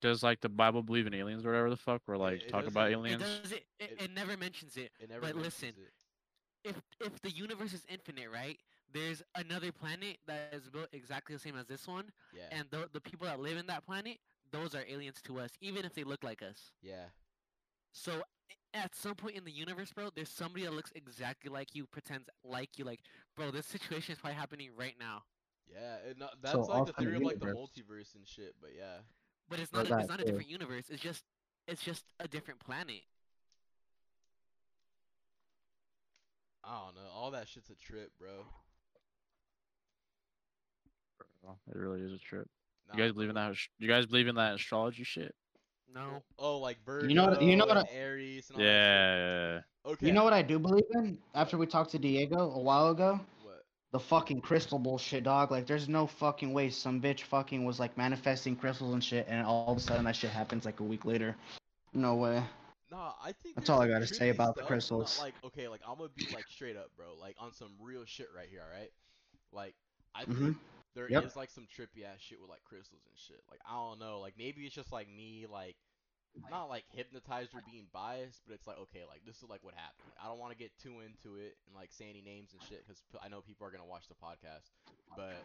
Does 0.00 0.22
like 0.22 0.40
the 0.40 0.48
Bible 0.48 0.84
believe 0.84 1.08
in 1.08 1.14
aliens 1.14 1.44
or 1.44 1.48
whatever 1.50 1.70
the 1.70 1.76
fuck? 1.76 2.02
Or 2.06 2.16
like 2.16 2.42
it 2.42 2.48
talk 2.50 2.68
about 2.68 2.88
aliens? 2.92 3.20
It 3.20 3.42
does 3.42 3.50
it, 3.52 3.64
it, 3.80 3.90
It- 3.90 4.02
it 4.02 4.14
never 4.14 4.36
mentions 4.36 4.76
it. 4.76 4.92
It 5.00 5.08
never 5.10 5.22
but 5.22 5.34
mentions 5.34 5.44
listen, 5.44 5.68
it. 5.76 6.70
If 6.70 6.76
if 7.00 7.20
the 7.22 7.30
universe 7.30 7.72
is 7.72 7.84
infinite, 7.88 8.30
right? 8.32 8.58
There's 8.92 9.22
another 9.34 9.72
planet 9.72 10.18
that 10.26 10.52
is 10.54 10.68
built 10.70 10.88
exactly 10.92 11.34
the 11.34 11.40
same 11.40 11.56
as 11.56 11.66
this 11.66 11.86
one, 11.86 12.10
Yeah, 12.32 12.50
and 12.50 12.66
the 12.70 12.88
the 12.92 13.00
people 13.00 13.26
that 13.26 13.40
live 13.40 13.56
in 13.58 13.66
that 13.66 13.84
planet, 13.84 14.18
those 14.50 14.74
are 14.74 14.84
aliens 14.88 15.20
to 15.22 15.38
us, 15.38 15.50
even 15.60 15.84
if 15.84 15.94
they 15.94 16.04
look 16.04 16.24
like 16.24 16.42
us. 16.42 16.72
yeah, 16.82 17.08
So 17.92 18.22
at 18.74 18.94
some 18.94 19.14
point 19.14 19.36
in 19.36 19.44
the 19.44 19.50
universe, 19.52 19.92
bro, 19.92 20.10
there's 20.14 20.30
somebody 20.30 20.64
that 20.64 20.72
looks 20.72 20.92
exactly 20.94 21.50
like 21.50 21.74
you, 21.74 21.86
pretends 21.86 22.28
like 22.44 22.78
you, 22.78 22.84
like, 22.84 23.00
bro, 23.36 23.50
this 23.50 23.66
situation 23.66 24.12
is 24.14 24.18
probably 24.20 24.36
happening 24.38 24.70
right 24.76 24.94
now. 24.98 25.24
yeah. 25.66 25.96
It, 26.10 26.18
no, 26.18 26.28
that's 26.42 26.54
So 26.54 26.62
like 26.66 26.84
the 26.84 26.92
alternate 26.92 26.92
theory 26.92 27.16
of 27.16 27.22
like 27.22 27.38
the 27.40 27.46
multiverse 27.46 28.14
and 28.14 28.26
shit. 28.26 28.54
But 28.60 28.70
yeah, 28.76 28.98
But 29.48 29.58
it's 29.60 29.72
Or 29.72 29.84
not 29.84 29.86
a, 29.86 29.90
it's 29.98 30.08
not 30.08 30.20
a 30.20 30.24
too. 30.24 30.24
different 30.24 30.48
universe. 30.50 30.90
It's 30.90 31.02
just 31.02 31.24
it's 31.66 31.82
just 31.82 32.04
a 32.20 32.28
different 32.28 32.60
planet. 32.60 33.02
I 36.64 36.84
don't 36.84 36.94
know. 36.94 37.10
All 37.12 37.30
that 37.32 37.48
shit's 37.48 37.70
a 37.70 37.74
trip, 37.74 38.12
bro. 38.18 38.46
Bro, 41.48 41.56
It 41.74 41.78
really 41.78 42.00
is 42.02 42.12
a 42.12 42.18
trip. 42.18 42.46
Nah, 42.88 42.96
You 42.98 43.04
guys 43.04 43.12
believe 43.12 43.28
in 43.30 43.34
that? 43.36 43.54
You 43.78 43.88
guys 43.88 44.06
believe 44.06 44.28
in 44.28 44.34
that 44.36 44.54
astrology 44.54 45.04
shit? 45.04 45.34
No. 45.94 46.22
Oh, 46.38 46.58
like 46.58 46.78
Virgo, 46.84 47.08
You 47.08 47.14
know 47.14 47.28
what- 47.28 47.42
you 47.42 47.56
know 47.56 47.64
what 47.66 47.78
and 47.78 47.86
I- 47.88 47.92
Aries, 47.92 48.50
and 48.50 48.56
all 48.58 48.64
that 48.64 48.68
shit. 48.68 49.64
Yeah. 49.86 49.90
Okay. 49.92 50.06
You 50.06 50.12
know 50.12 50.24
what 50.24 50.32
I 50.34 50.42
do 50.42 50.58
believe 50.58 50.84
in? 50.94 51.18
After 51.34 51.56
we 51.56 51.66
talked 51.66 51.90
to 51.92 51.98
Diego 51.98 52.50
a 52.50 52.58
while 52.60 52.88
ago, 52.90 53.20
What? 53.42 53.64
the 53.92 53.98
fucking 54.00 54.42
crystal 54.42 54.78
bullshit, 54.78 55.24
dog. 55.24 55.50
Like, 55.50 55.66
there's 55.66 55.88
no 55.88 56.06
fucking 56.06 56.52
way 56.52 56.68
some 56.68 57.00
bitch 57.00 57.22
fucking 57.22 57.64
was 57.64 57.80
like 57.80 57.96
manifesting 57.96 58.54
crystals 58.54 58.92
and 58.92 59.02
shit, 59.02 59.26
and 59.28 59.46
all 59.46 59.70
of 59.72 59.78
a 59.78 59.80
sudden 59.80 60.04
that 60.04 60.16
shit 60.16 60.30
happens 60.30 60.66
like 60.66 60.80
a 60.80 60.84
week 60.84 61.06
later. 61.06 61.34
No 61.94 62.16
way. 62.16 62.44
Nah, 62.90 63.14
I 63.22 63.32
think 63.32 63.54
That's 63.54 63.68
all 63.70 63.80
I 63.82 63.88
gotta 63.88 64.06
say 64.06 64.28
about 64.30 64.54
the 64.56 64.60
stuff, 64.60 64.64
not 64.64 64.66
crystals. 64.68 65.18
Like, 65.20 65.34
okay, 65.44 65.68
like 65.68 65.80
I'm 65.86 65.96
gonna 65.96 66.08
be 66.10 66.26
like 66.34 66.46
straight 66.48 66.76
up, 66.76 66.90
bro. 66.96 67.14
Like 67.18 67.36
on 67.38 67.52
some 67.52 67.72
real 67.80 68.04
shit 68.06 68.28
right 68.36 68.48
here, 68.48 68.62
alright? 68.62 68.90
Like, 69.52 69.74
I 70.14 70.24
Mhm. 70.24 70.38
think 70.38 70.56
there 70.94 71.06
is 71.06 71.12
Yep. 71.12 71.36
like 71.36 71.50
some 71.50 71.66
trippy 71.66 72.04
ass 72.04 72.20
shit 72.20 72.40
with 72.40 72.50
like 72.50 72.64
crystals 72.64 73.02
and 73.06 73.18
shit. 73.18 73.42
Like, 73.50 73.60
I 73.66 73.74
don't 73.74 73.98
know. 73.98 74.20
Like 74.20 74.34
maybe 74.38 74.62
it's 74.62 74.74
just 74.74 74.92
like 74.92 75.08
me, 75.08 75.46
like 75.50 75.76
not 76.50 76.68
like 76.68 76.84
hypnotized 76.94 77.54
or 77.54 77.62
being 77.70 77.86
biased, 77.92 78.42
but 78.46 78.54
it's 78.54 78.66
like 78.66 78.78
okay, 78.78 79.02
like 79.08 79.24
this 79.26 79.42
is 79.42 79.48
like 79.48 79.62
what 79.64 79.74
happened. 79.74 80.12
I 80.22 80.28
don't 80.28 80.38
want 80.38 80.52
to 80.52 80.58
get 80.58 80.70
too 80.78 81.00
into 81.00 81.36
it 81.38 81.56
and 81.66 81.74
like 81.74 81.90
say 81.92 82.08
any 82.08 82.22
names 82.22 82.52
and 82.52 82.62
shit 82.68 82.86
because 82.86 83.02
I 83.22 83.28
know 83.28 83.40
people 83.40 83.66
are 83.66 83.70
gonna 83.70 83.88
watch 83.88 84.08
the 84.08 84.14
podcast. 84.14 84.70
But 85.16 85.44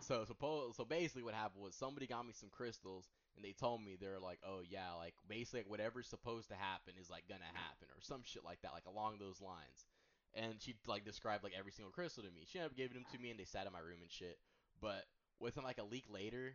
so 0.00 0.24
suppose 0.24 0.76
so 0.76 0.84
basically 0.84 1.22
what 1.22 1.34
happened 1.34 1.62
was 1.62 1.74
somebody 1.74 2.06
got 2.06 2.26
me 2.26 2.32
some 2.32 2.48
crystals 2.50 3.10
and 3.36 3.44
they 3.44 3.52
told 3.52 3.84
me 3.84 3.96
they're 4.00 4.18
like, 4.20 4.38
oh 4.46 4.60
yeah, 4.68 4.92
like 4.98 5.14
basically 5.28 5.60
like, 5.60 5.70
whatever's 5.70 6.08
supposed 6.08 6.48
to 6.48 6.54
happen 6.56 6.94
is 7.00 7.10
like 7.10 7.28
gonna 7.28 7.50
happen 7.52 7.88
or 7.94 8.00
some 8.00 8.22
shit 8.24 8.44
like 8.44 8.60
that, 8.62 8.72
like 8.72 8.86
along 8.86 9.18
those 9.18 9.40
lines. 9.40 9.86
And 10.34 10.54
she 10.58 10.74
like 10.86 11.04
described 11.04 11.42
like 11.42 11.54
every 11.58 11.72
single 11.72 11.92
crystal 11.92 12.22
to 12.22 12.30
me. 12.30 12.46
She 12.46 12.58
ended 12.58 12.72
up 12.72 12.76
giving 12.76 12.94
them 12.94 13.06
to 13.12 13.18
me 13.18 13.30
and 13.30 13.38
they 13.38 13.44
sat 13.44 13.66
in 13.66 13.72
my 13.72 13.80
room 13.80 13.98
and 14.02 14.10
shit. 14.10 14.38
But 14.80 15.04
within 15.40 15.64
like 15.64 15.78
a 15.78 15.84
week 15.84 16.04
later, 16.12 16.54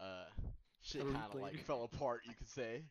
uh, 0.00 0.26
shit 0.82 1.02
kind 1.02 1.32
of 1.32 1.40
like 1.40 1.58
fell 1.64 1.84
apart, 1.84 2.22
you 2.26 2.34
could 2.34 2.48
say. 2.48 2.82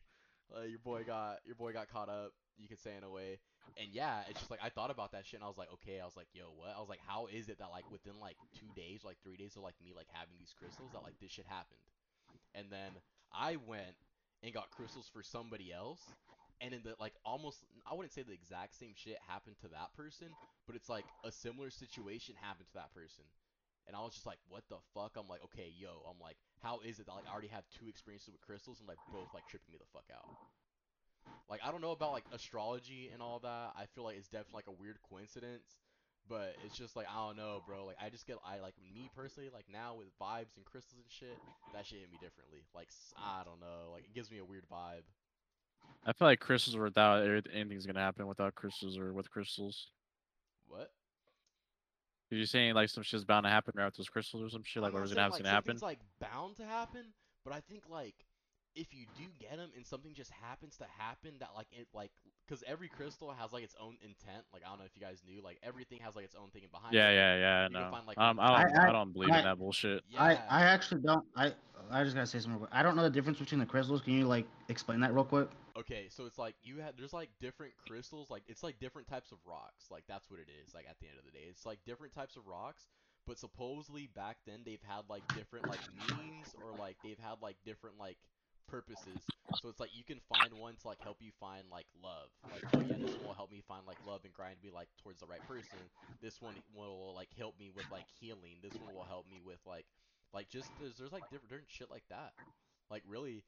Uh, 0.54 0.62
your 0.62 0.78
boy 0.78 1.02
got 1.04 1.38
your 1.44 1.56
boy 1.56 1.72
got 1.72 1.88
caught 1.88 2.08
up, 2.08 2.32
you 2.58 2.68
could 2.68 2.80
say 2.80 2.92
in 2.96 3.04
a 3.04 3.10
way. 3.10 3.38
And 3.76 3.88
yeah, 3.92 4.20
it's 4.28 4.38
just 4.38 4.50
like 4.50 4.60
I 4.62 4.68
thought 4.68 4.90
about 4.90 5.12
that 5.12 5.26
shit 5.26 5.40
and 5.40 5.44
I 5.44 5.48
was 5.48 5.58
like, 5.58 5.72
okay, 5.74 6.00
I 6.00 6.04
was 6.04 6.16
like, 6.16 6.28
yo, 6.32 6.52
what? 6.56 6.74
I 6.76 6.80
was 6.80 6.88
like, 6.88 7.00
how 7.06 7.26
is 7.26 7.48
it 7.48 7.58
that 7.58 7.70
like 7.70 7.90
within 7.90 8.20
like 8.20 8.36
two 8.58 8.68
days, 8.76 9.02
like 9.04 9.16
three 9.24 9.36
days 9.36 9.56
of 9.56 9.62
like 9.62 9.74
me 9.82 9.92
like 9.94 10.06
having 10.12 10.36
these 10.38 10.54
crystals 10.56 10.92
that 10.92 11.02
like 11.02 11.18
this 11.20 11.32
shit 11.32 11.46
happened? 11.48 11.80
And 12.54 12.66
then 12.70 12.92
I 13.32 13.56
went 13.56 13.96
and 14.42 14.54
got 14.54 14.70
crystals 14.70 15.08
for 15.12 15.22
somebody 15.22 15.72
else, 15.72 16.00
and 16.60 16.74
in 16.74 16.82
the 16.82 16.94
like 17.00 17.14
almost 17.24 17.64
I 17.86 17.94
wouldn't 17.94 18.12
say 18.12 18.22
the 18.22 18.32
exact 18.32 18.74
same 18.74 18.94
shit 18.94 19.18
happened 19.26 19.56
to 19.62 19.68
that 19.68 19.94
person, 19.96 20.28
but 20.66 20.76
it's 20.76 20.88
like 20.88 21.04
a 21.24 21.32
similar 21.32 21.70
situation 21.70 22.34
happened 22.40 22.68
to 22.68 22.74
that 22.74 22.94
person. 22.94 23.24
And 23.86 23.92
I 23.94 24.00
was 24.00 24.14
just 24.14 24.24
like, 24.24 24.40
what 24.48 24.64
the 24.72 24.80
fuck? 24.96 25.12
I'm 25.20 25.28
like, 25.28 25.44
okay, 25.52 25.68
yo, 25.76 26.00
I'm 26.08 26.16
like, 26.16 26.36
how 26.62 26.80
is 26.80 26.98
it 26.98 27.06
that 27.06 27.12
like 27.12 27.28
I 27.28 27.32
already 27.32 27.52
have 27.52 27.64
two 27.68 27.88
experiences 27.88 28.32
with 28.32 28.40
crystals 28.40 28.80
and 28.80 28.88
like 28.88 29.00
both 29.12 29.28
like 29.34 29.44
tripping 29.48 29.72
me 29.72 29.78
the 29.78 29.90
fuck 29.92 30.08
out? 30.08 30.24
Like 31.48 31.60
I 31.64 31.70
don't 31.70 31.80
know 31.80 31.92
about 31.92 32.12
like 32.12 32.24
astrology 32.32 33.10
and 33.12 33.20
all 33.20 33.40
that. 33.44 33.76
I 33.76 33.84
feel 33.94 34.04
like 34.04 34.16
it's 34.16 34.28
definitely 34.28 34.64
like 34.64 34.72
a 34.72 34.76
weird 34.80 34.96
coincidence. 35.08 35.76
But 36.24 36.56
it's 36.64 36.76
just 36.78 36.96
like 36.96 37.04
I 37.04 37.20
don't 37.28 37.36
know, 37.36 37.60
bro. 37.68 37.84
Like 37.84 38.00
I 38.00 38.08
just 38.08 38.26
get 38.26 38.40
I 38.40 38.60
like 38.60 38.74
me 38.80 39.10
personally 39.12 39.50
like 39.52 39.66
now 39.68 40.00
with 40.00 40.08
vibes 40.16 40.56
and 40.56 40.64
crystals 40.64 41.04
and 41.04 41.12
shit. 41.12 41.36
That 41.76 41.84
shit 41.84 42.00
hit 42.00 42.08
me 42.08 42.16
differently. 42.16 42.64
Like 42.74 42.88
I 43.20 43.44
don't 43.44 43.60
know. 43.60 43.92
Like 43.92 44.08
it 44.08 44.14
gives 44.14 44.30
me 44.30 44.38
a 44.38 44.44
weird 44.44 44.64
vibe. 44.72 45.04
I 46.06 46.12
feel 46.12 46.28
like 46.28 46.40
crystals 46.40 46.76
are 46.76 46.82
without 46.82 47.22
anything's 47.52 47.86
gonna 47.86 48.00
happen 48.00 48.26
without 48.26 48.54
crystals 48.54 48.98
or 48.98 49.12
with 49.12 49.30
crystals. 49.30 49.88
What? 50.68 50.90
Are 52.32 52.36
you 52.36 52.46
saying 52.46 52.74
like 52.74 52.88
some 52.88 53.02
shit's 53.02 53.24
bound 53.24 53.44
to 53.44 53.50
happen 53.50 53.74
right 53.76 53.86
with 53.86 53.96
those 53.96 54.08
crystals 54.08 54.42
or 54.42 54.48
some 54.50 54.62
shit? 54.64 54.82
Like 54.82 54.92
I'm 54.92 55.00
not 55.00 55.08
whatever's 55.08 55.10
saying, 55.10 55.16
gonna 55.16 55.22
happen, 55.24 55.38
like, 55.40 55.42
gonna 55.42 55.54
happen. 55.54 55.78
something's 55.78 55.82
like 55.82 56.30
bound 56.32 56.56
to 56.56 56.64
happen, 56.64 57.04
but 57.44 57.54
I 57.54 57.60
think 57.60 57.84
like 57.88 58.14
if 58.74 58.92
you 58.92 59.06
do 59.16 59.24
get 59.40 59.56
them 59.56 59.70
and 59.76 59.86
something 59.86 60.12
just 60.14 60.30
happens 60.30 60.76
to 60.78 60.84
happen 60.98 61.32
that 61.40 61.50
like 61.54 61.66
it 61.72 61.86
like 61.94 62.10
because 62.46 62.62
every 62.66 62.88
crystal 62.88 63.30
has 63.38 63.52
like 63.52 63.62
its 63.64 63.74
own 63.80 63.96
intent. 64.02 64.44
Like 64.52 64.62
I 64.66 64.68
don't 64.70 64.78
know 64.78 64.84
if 64.84 64.92
you 64.94 65.00
guys 65.02 65.22
knew, 65.26 65.40
like 65.42 65.58
everything 65.62 66.00
has 66.00 66.14
like 66.16 66.24
its 66.24 66.34
own 66.34 66.50
thing 66.50 66.62
behind 66.70 66.92
Yeah, 66.94 67.10
it. 67.10 67.14
yeah, 67.14 67.36
yeah. 67.36 67.64
you 67.68 67.72
No, 67.72 67.90
find, 67.90 68.06
like, 68.06 68.18
um, 68.18 68.38
I 68.40 68.44
I- 68.44 68.62
don't, 68.64 68.76
I- 68.78 68.88
I, 68.88 68.92
don't 68.92 69.12
believe 69.12 69.30
I- 69.30 69.38
in 69.38 69.44
that 69.44 69.58
bullshit. 69.58 70.02
Yeah. 70.08 70.22
I 70.22 70.30
I 70.50 70.62
actually 70.64 71.00
don't. 71.02 71.24
I 71.36 71.52
I 71.90 72.02
just 72.04 72.14
gotta 72.14 72.26
say 72.26 72.38
something. 72.38 72.52
Real 72.60 72.66
quick. 72.66 72.70
I 72.72 72.82
don't 72.82 72.96
know 72.96 73.02
the 73.02 73.10
difference 73.10 73.38
between 73.38 73.60
the 73.60 73.66
crystals. 73.66 74.00
Can 74.02 74.14
you 74.14 74.26
like 74.26 74.46
explain 74.68 75.00
that 75.00 75.14
real 75.14 75.24
quick? 75.24 75.48
Okay, 75.76 76.06
so 76.10 76.26
it's 76.26 76.38
like 76.38 76.54
you 76.62 76.78
have 76.78 76.96
there's 76.96 77.12
like 77.12 77.30
different 77.40 77.72
crystals, 77.88 78.30
like 78.30 78.42
it's 78.48 78.62
like 78.62 78.78
different 78.80 79.08
types 79.08 79.32
of 79.32 79.38
rocks. 79.46 79.86
Like 79.90 80.04
that's 80.08 80.30
what 80.30 80.40
it 80.40 80.48
is. 80.64 80.74
Like 80.74 80.86
at 80.88 80.96
the 81.00 81.06
end 81.08 81.18
of 81.18 81.24
the 81.24 81.30
day, 81.32 81.44
it's 81.48 81.64
like 81.66 81.78
different 81.86 82.12
types 82.14 82.36
of 82.36 82.46
rocks. 82.46 82.86
But 83.26 83.38
supposedly 83.38 84.06
back 84.14 84.36
then 84.46 84.60
they've 84.66 84.82
had 84.86 85.04
like 85.08 85.22
different 85.34 85.66
like 85.66 85.80
meanings 85.96 86.54
or 86.62 86.76
like 86.78 86.96
they've 87.02 87.18
had 87.18 87.36
like 87.40 87.56
different 87.64 87.96
like 87.98 88.18
purposes. 88.66 89.18
So 89.62 89.68
it's 89.68 89.80
like 89.80 89.90
you 89.94 90.04
can 90.04 90.20
find 90.28 90.52
one 90.58 90.74
to 90.82 90.88
like 90.88 91.00
help 91.00 91.18
you 91.20 91.30
find 91.38 91.64
like 91.70 91.86
love. 92.02 92.28
Like 92.50 92.64
oh 92.74 92.80
yeah, 92.80 92.96
this 92.98 93.14
one 93.16 93.26
will 93.28 93.34
help 93.34 93.50
me 93.50 93.62
find 93.66 93.86
like 93.86 93.98
love 94.06 94.20
and 94.24 94.32
grind 94.34 94.56
me 94.62 94.70
like 94.74 94.88
towards 95.02 95.20
the 95.20 95.26
right 95.26 95.42
person. 95.46 95.78
This 96.22 96.40
one 96.40 96.54
will 96.74 97.14
like 97.14 97.28
help 97.38 97.58
me 97.58 97.70
with 97.74 97.86
like 97.90 98.06
healing. 98.20 98.58
This 98.62 98.74
one 98.80 98.94
will 98.94 99.04
help 99.04 99.26
me 99.30 99.40
with 99.44 99.60
like 99.66 99.86
like 100.32 100.48
just 100.48 100.70
there's 100.80 100.96
there's 100.98 101.12
like 101.12 101.24
different 101.30 101.50
different 101.50 101.70
shit 101.70 101.90
like 101.90 102.04
that. 102.10 102.32
Like 102.90 103.02
really 103.08 103.44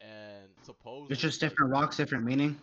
and 0.00 0.50
supposedly 0.62 1.12
It's 1.12 1.22
just 1.22 1.40
different 1.40 1.70
rocks, 1.72 1.96
different 1.96 2.24
meaning. 2.24 2.58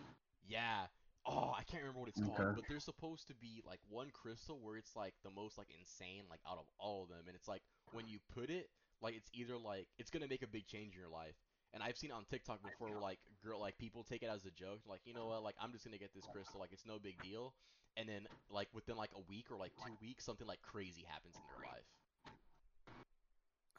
yeah. 0.46 0.86
Oh, 1.24 1.54
I 1.56 1.62
can't 1.62 1.84
remember 1.84 2.00
what 2.00 2.08
it's 2.08 2.18
called, 2.20 2.56
but 2.56 2.64
there's 2.68 2.82
supposed 2.84 3.28
to 3.28 3.34
be 3.34 3.62
like 3.64 3.78
one 3.88 4.10
crystal 4.10 4.58
where 4.60 4.76
it's 4.76 4.96
like 4.96 5.14
the 5.22 5.30
most 5.30 5.56
like 5.56 5.68
insane 5.78 6.24
like 6.28 6.40
out 6.50 6.58
of 6.58 6.64
all 6.80 7.04
of 7.04 7.10
them, 7.10 7.22
and 7.28 7.36
it's 7.36 7.46
like 7.46 7.62
when 7.92 8.08
you 8.08 8.18
put 8.34 8.50
it, 8.50 8.68
like 9.00 9.14
it's 9.14 9.30
either 9.32 9.56
like 9.56 9.86
it's 9.98 10.10
gonna 10.10 10.26
make 10.26 10.42
a 10.42 10.48
big 10.48 10.66
change 10.66 10.94
in 10.94 11.00
your 11.00 11.08
life. 11.08 11.36
And 11.74 11.82
I've 11.82 11.96
seen 11.96 12.12
on 12.12 12.24
TikTok 12.24 12.62
before 12.62 12.88
where 12.88 13.00
like 13.00 13.18
girl 13.42 13.60
like 13.60 13.78
people 13.78 14.04
take 14.04 14.22
it 14.22 14.30
as 14.32 14.44
a 14.44 14.50
joke, 14.50 14.80
like 14.86 15.00
you 15.04 15.14
know 15.14 15.26
what, 15.26 15.42
like 15.42 15.56
I'm 15.60 15.72
just 15.72 15.84
gonna 15.84 15.98
get 15.98 16.14
this 16.14 16.24
crystal, 16.32 16.60
like 16.60 16.72
it's 16.72 16.86
no 16.86 16.98
big 16.98 17.20
deal. 17.22 17.54
And 17.96 18.08
then 18.08 18.26
like 18.50 18.68
within 18.74 18.96
like 18.96 19.10
a 19.16 19.20
week 19.28 19.46
or 19.50 19.56
like 19.56 19.72
two 19.84 19.96
weeks, 20.00 20.24
something 20.24 20.46
like 20.46 20.60
crazy 20.62 21.04
happens 21.08 21.34
in 21.36 21.42
their 21.48 21.64
life. 21.70 21.88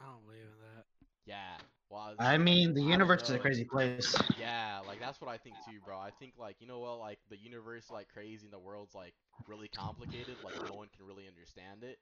I 0.02 0.06
don't 0.06 0.26
believe 0.26 0.42
in 0.42 0.60
that. 0.76 0.86
Yeah. 1.26 1.58
Well, 1.90 2.16
I 2.20 2.38
mean, 2.38 2.74
the 2.74 2.82
I 2.82 2.90
universe 2.90 3.24
is 3.24 3.30
a 3.30 3.40
crazy 3.40 3.66
place. 3.66 4.16
Yeah, 4.40 4.82
like 4.88 5.00
that's 5.00 5.22
what 5.22 5.30
I 5.30 5.38
think 5.38 5.56
too, 5.66 5.80
bro. 5.86 5.98
I 6.00 6.10
think 6.20 6.34
like 6.40 6.58
you 6.60 6.68
know 6.68 6.80
what, 6.80 7.00
like 7.00 7.20
the 7.30 7.38
universe 7.38 7.90
like 7.92 8.10
crazy 8.10 8.46
and 8.46 8.54
the 8.54 8.60
world's 8.60 8.96
like 8.96 9.14
really 9.48 9.68
complicated. 9.68 10.36
Like 10.44 10.56
no 10.66 10.74
one 10.74 10.88
can 10.96 11.06
really 11.06 11.28
understand 11.28 11.84
it. 11.84 12.00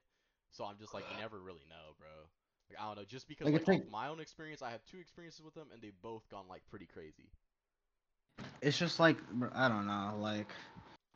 So 0.50 0.64
I'm 0.64 0.78
just 0.78 0.94
like 0.94 1.04
you 1.10 1.16
never 1.20 1.38
really 1.40 1.64
know, 1.68 1.94
bro. 1.98 2.08
Like 2.72 2.82
I 2.82 2.88
don't 2.88 2.96
know, 2.96 3.04
just 3.04 3.28
because 3.28 3.46
Like, 3.46 3.66
like, 3.66 3.90
my 3.90 4.08
own 4.08 4.20
experience, 4.20 4.62
I 4.62 4.70
have 4.70 4.84
two 4.90 4.98
experiences 4.98 5.42
with 5.42 5.54
them 5.54 5.68
and 5.72 5.82
they've 5.82 6.00
both 6.02 6.28
gone 6.30 6.44
like 6.48 6.62
pretty 6.70 6.86
crazy. 6.86 7.28
It's 8.60 8.78
just 8.78 9.00
like 9.00 9.18
I 9.54 9.68
don't 9.68 9.86
know, 9.86 10.14
like 10.18 10.48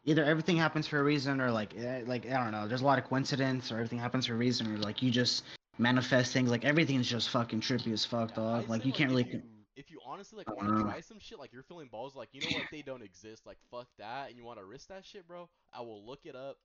either 0.04 0.24
everything 0.24 0.56
happens 0.56 0.86
for 0.86 0.98
a 0.98 1.02
reason 1.02 1.40
or 1.40 1.50
like 1.50 1.74
eh, 1.76 2.02
like 2.06 2.26
I 2.30 2.42
don't 2.42 2.52
know. 2.52 2.68
There's 2.68 2.82
a 2.82 2.84
lot 2.84 2.98
of 2.98 3.04
coincidence 3.04 3.72
or 3.72 3.76
everything 3.76 3.98
happens 3.98 4.26
for 4.26 4.34
a 4.34 4.36
reason 4.36 4.72
or 4.72 4.78
like 4.78 5.02
you 5.02 5.10
just 5.10 5.44
manifest 5.78 6.32
things. 6.32 6.50
Like 6.50 6.64
everything's 6.64 7.08
just 7.08 7.30
fucking 7.30 7.60
trippy 7.60 7.92
as 7.92 8.04
fuck, 8.04 8.30
Yeah, 8.30 8.36
dog. 8.36 8.68
Like 8.68 8.84
you 8.84 8.92
can't 8.92 9.10
really. 9.10 9.22
If 9.22 9.32
you, 9.32 9.42
if 9.76 9.90
you 9.90 10.00
honestly 10.06 10.38
like 10.38 10.54
want 10.54 10.68
to 10.68 10.74
know. 10.74 10.82
try 10.82 11.00
some 11.00 11.18
shit, 11.18 11.38
like 11.38 11.52
you're 11.52 11.62
feeling 11.62 11.88
balls, 11.88 12.14
like 12.14 12.28
you 12.32 12.40
know 12.40 12.48
what, 12.56 12.64
they 12.70 12.82
don't 12.82 13.02
exist, 13.02 13.46
like 13.46 13.58
fuck 13.70 13.88
that, 13.98 14.28
and 14.28 14.36
you 14.36 14.44
want 14.44 14.58
to 14.58 14.64
risk 14.64 14.88
that 14.88 15.04
shit, 15.04 15.26
bro. 15.26 15.48
I 15.72 15.80
will 15.80 16.04
look 16.04 16.20
it 16.24 16.36
up. 16.36 16.58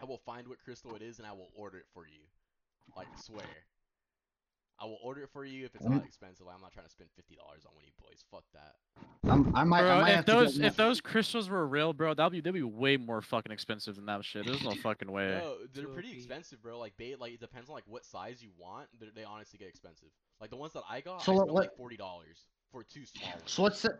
I 0.00 0.04
will 0.04 0.18
find 0.18 0.46
what 0.48 0.58
crystal 0.64 0.94
it 0.94 1.02
is, 1.02 1.18
and 1.18 1.26
I 1.26 1.32
will 1.32 1.50
order 1.54 1.78
it 1.78 1.86
for 1.92 2.06
you. 2.06 2.20
Like 2.96 3.08
swear. 3.16 3.42
I 4.78 4.84
will 4.84 4.98
order 5.02 5.22
it 5.22 5.30
for 5.32 5.44
you 5.44 5.64
if 5.64 5.74
it's 5.74 5.84
not 5.84 5.94
mm-hmm. 5.98 6.06
expensive. 6.06 6.46
I'm 6.52 6.60
not 6.60 6.72
trying 6.72 6.86
to 6.86 6.92
spend 6.92 7.08
fifty 7.16 7.34
dollars 7.34 7.64
on 7.66 7.74
one 7.74 7.82
of 7.82 7.86
you 7.86 7.92
boys. 7.98 8.24
Fuck 8.30 8.44
that. 8.52 8.74
I'm, 9.30 9.54
I 9.56 9.64
might. 9.64 9.80
I 9.80 9.82
Bro, 9.82 10.00
might 10.02 10.10
if 10.10 10.16
have 10.16 10.26
those 10.26 10.52
get 10.52 10.60
one- 10.60 10.66
if 10.68 10.76
those 10.76 11.00
crystals 11.00 11.48
were 11.48 11.66
real, 11.66 11.92
bro, 11.92 12.14
that'd 12.14 12.32
be 12.32 12.40
that'd 12.40 12.54
be 12.54 12.62
way 12.62 12.96
more 12.96 13.22
fucking 13.22 13.52
expensive 13.52 13.96
than 13.96 14.06
that 14.06 14.24
shit. 14.24 14.46
There's 14.46 14.62
no 14.62 14.74
fucking 14.82 15.10
way. 15.10 15.40
No, 15.42 15.56
they're 15.74 15.88
pretty 15.88 16.12
expensive, 16.12 16.62
bro. 16.62 16.78
Like 16.78 16.92
they 16.98 17.14
like 17.14 17.32
it 17.32 17.40
depends 17.40 17.68
on 17.70 17.74
like 17.74 17.84
what 17.86 18.04
size 18.04 18.42
you 18.42 18.50
want. 18.58 18.88
They 19.00 19.06
they 19.14 19.24
honestly 19.24 19.58
get 19.58 19.68
expensive. 19.68 20.08
Like 20.40 20.50
the 20.50 20.56
ones 20.56 20.74
that 20.74 20.82
I 20.88 21.00
got, 21.00 21.22
So 21.22 21.32
I 21.32 21.34
what- 21.36 21.42
spent 21.44 21.54
what- 21.54 21.60
like 21.62 21.76
forty 21.76 21.96
dollars 21.96 22.38
for 22.70 22.82
two 22.84 23.06
small 23.06 23.30
ones. 23.30 23.42
So 23.46 23.62
let's 23.62 23.80
say, 23.80 23.90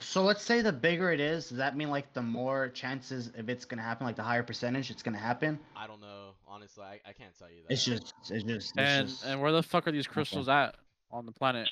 so 0.00 0.22
let's 0.22 0.42
say 0.42 0.60
the 0.60 0.72
bigger 0.72 1.10
it 1.10 1.20
is, 1.20 1.48
does 1.48 1.58
that 1.58 1.76
mean 1.76 1.90
like 1.90 2.12
the 2.12 2.22
more 2.22 2.68
chances 2.68 3.30
if 3.36 3.48
it's 3.48 3.64
gonna 3.64 3.82
happen, 3.82 4.06
like 4.06 4.16
the 4.16 4.22
higher 4.22 4.42
percentage 4.42 4.90
it's 4.90 5.02
gonna 5.02 5.18
happen? 5.18 5.58
I 5.76 5.86
don't 5.86 6.00
know. 6.00 6.32
Honestly, 6.46 6.84
I, 6.84 7.00
I 7.08 7.12
can't 7.12 7.36
tell 7.38 7.48
you 7.48 7.62
that. 7.66 7.72
It's 7.72 7.84
just, 7.84 8.14
it's 8.30 8.44
just, 8.44 8.70
it's 8.70 8.72
And 8.76 9.08
just, 9.08 9.24
and 9.24 9.40
where 9.40 9.52
the 9.52 9.62
fuck 9.62 9.86
are 9.88 9.92
these 9.92 10.06
crystals 10.06 10.48
at 10.48 10.74
on 11.10 11.26
the 11.26 11.32
planet? 11.32 11.68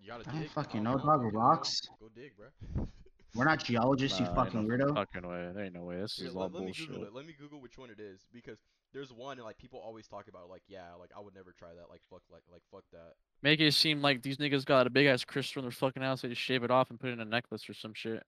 You 0.00 0.08
gotta 0.08 0.28
I 0.28 0.32
don't 0.32 0.42
dig. 0.42 0.50
fucking 0.50 0.84
don't 0.84 0.92
know, 0.96 0.98
dog, 0.98 1.22
fucking 1.22 1.38
rocks. 1.38 1.80
Go, 2.00 2.06
go 2.06 2.20
dig, 2.20 2.32
bro. 2.36 2.86
we're 3.34 3.44
not 3.44 3.62
geologists, 3.62 4.18
you 4.18 4.24
Nah, 4.24 4.30
ain't 4.30 4.36
fucking 4.36 4.68
no 4.68 4.76
weirdo. 4.76 4.94
Fucking 4.94 5.28
way. 5.28 5.50
There 5.54 5.64
ain't 5.64 5.74
no 5.74 5.82
way. 5.82 6.00
This 6.00 6.16
Here, 6.16 6.28
is 6.28 6.34
all 6.34 6.42
let, 6.42 6.54
let 6.54 6.64
me. 6.64 6.72
Google 6.72 7.04
it. 7.04 7.14
Let 7.14 7.26
me 7.26 7.34
Google 7.38 7.60
which 7.60 7.78
one 7.78 7.90
it 7.90 8.00
is 8.00 8.26
because 8.32 8.58
there's 8.92 9.12
one 9.12 9.36
and 9.36 9.44
like 9.44 9.58
people 9.58 9.80
always 9.80 10.06
talk 10.08 10.28
about 10.28 10.44
it, 10.44 10.50
like 10.50 10.62
yeah, 10.66 10.94
like 10.98 11.10
I 11.16 11.20
would 11.20 11.34
never 11.34 11.52
try 11.52 11.68
that. 11.68 11.90
Like 11.90 12.00
fuck, 12.10 12.22
like 12.32 12.42
like 12.50 12.62
fuck 12.70 12.84
that. 12.92 13.14
Make 13.42 13.60
it 13.60 13.72
seem 13.74 14.00
like 14.00 14.22
these 14.22 14.38
niggas 14.38 14.64
got 14.64 14.86
a 14.86 14.90
big 14.90 15.06
ass 15.06 15.24
crystal 15.24 15.60
in 15.60 15.64
their 15.64 15.72
fucking 15.72 16.02
house. 16.02 16.22
They 16.22 16.28
just 16.28 16.40
shave 16.40 16.64
it 16.64 16.70
off 16.70 16.90
and 16.90 16.98
put 16.98 17.10
it 17.10 17.14
in 17.14 17.20
a 17.20 17.24
necklace 17.24 17.68
or 17.68 17.74
some 17.74 17.94
shit. 17.94 18.22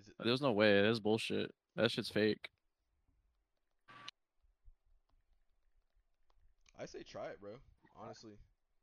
Is 0.00 0.08
it? 0.08 0.14
There's 0.24 0.40
no 0.40 0.52
way. 0.52 0.82
That's 0.82 0.98
bullshit. 0.98 1.52
That 1.76 1.90
shit's 1.90 2.08
fake. 2.08 2.48
I 6.80 6.86
say 6.86 7.02
try 7.02 7.26
it, 7.26 7.40
bro. 7.40 7.50
Honestly, 8.00 8.38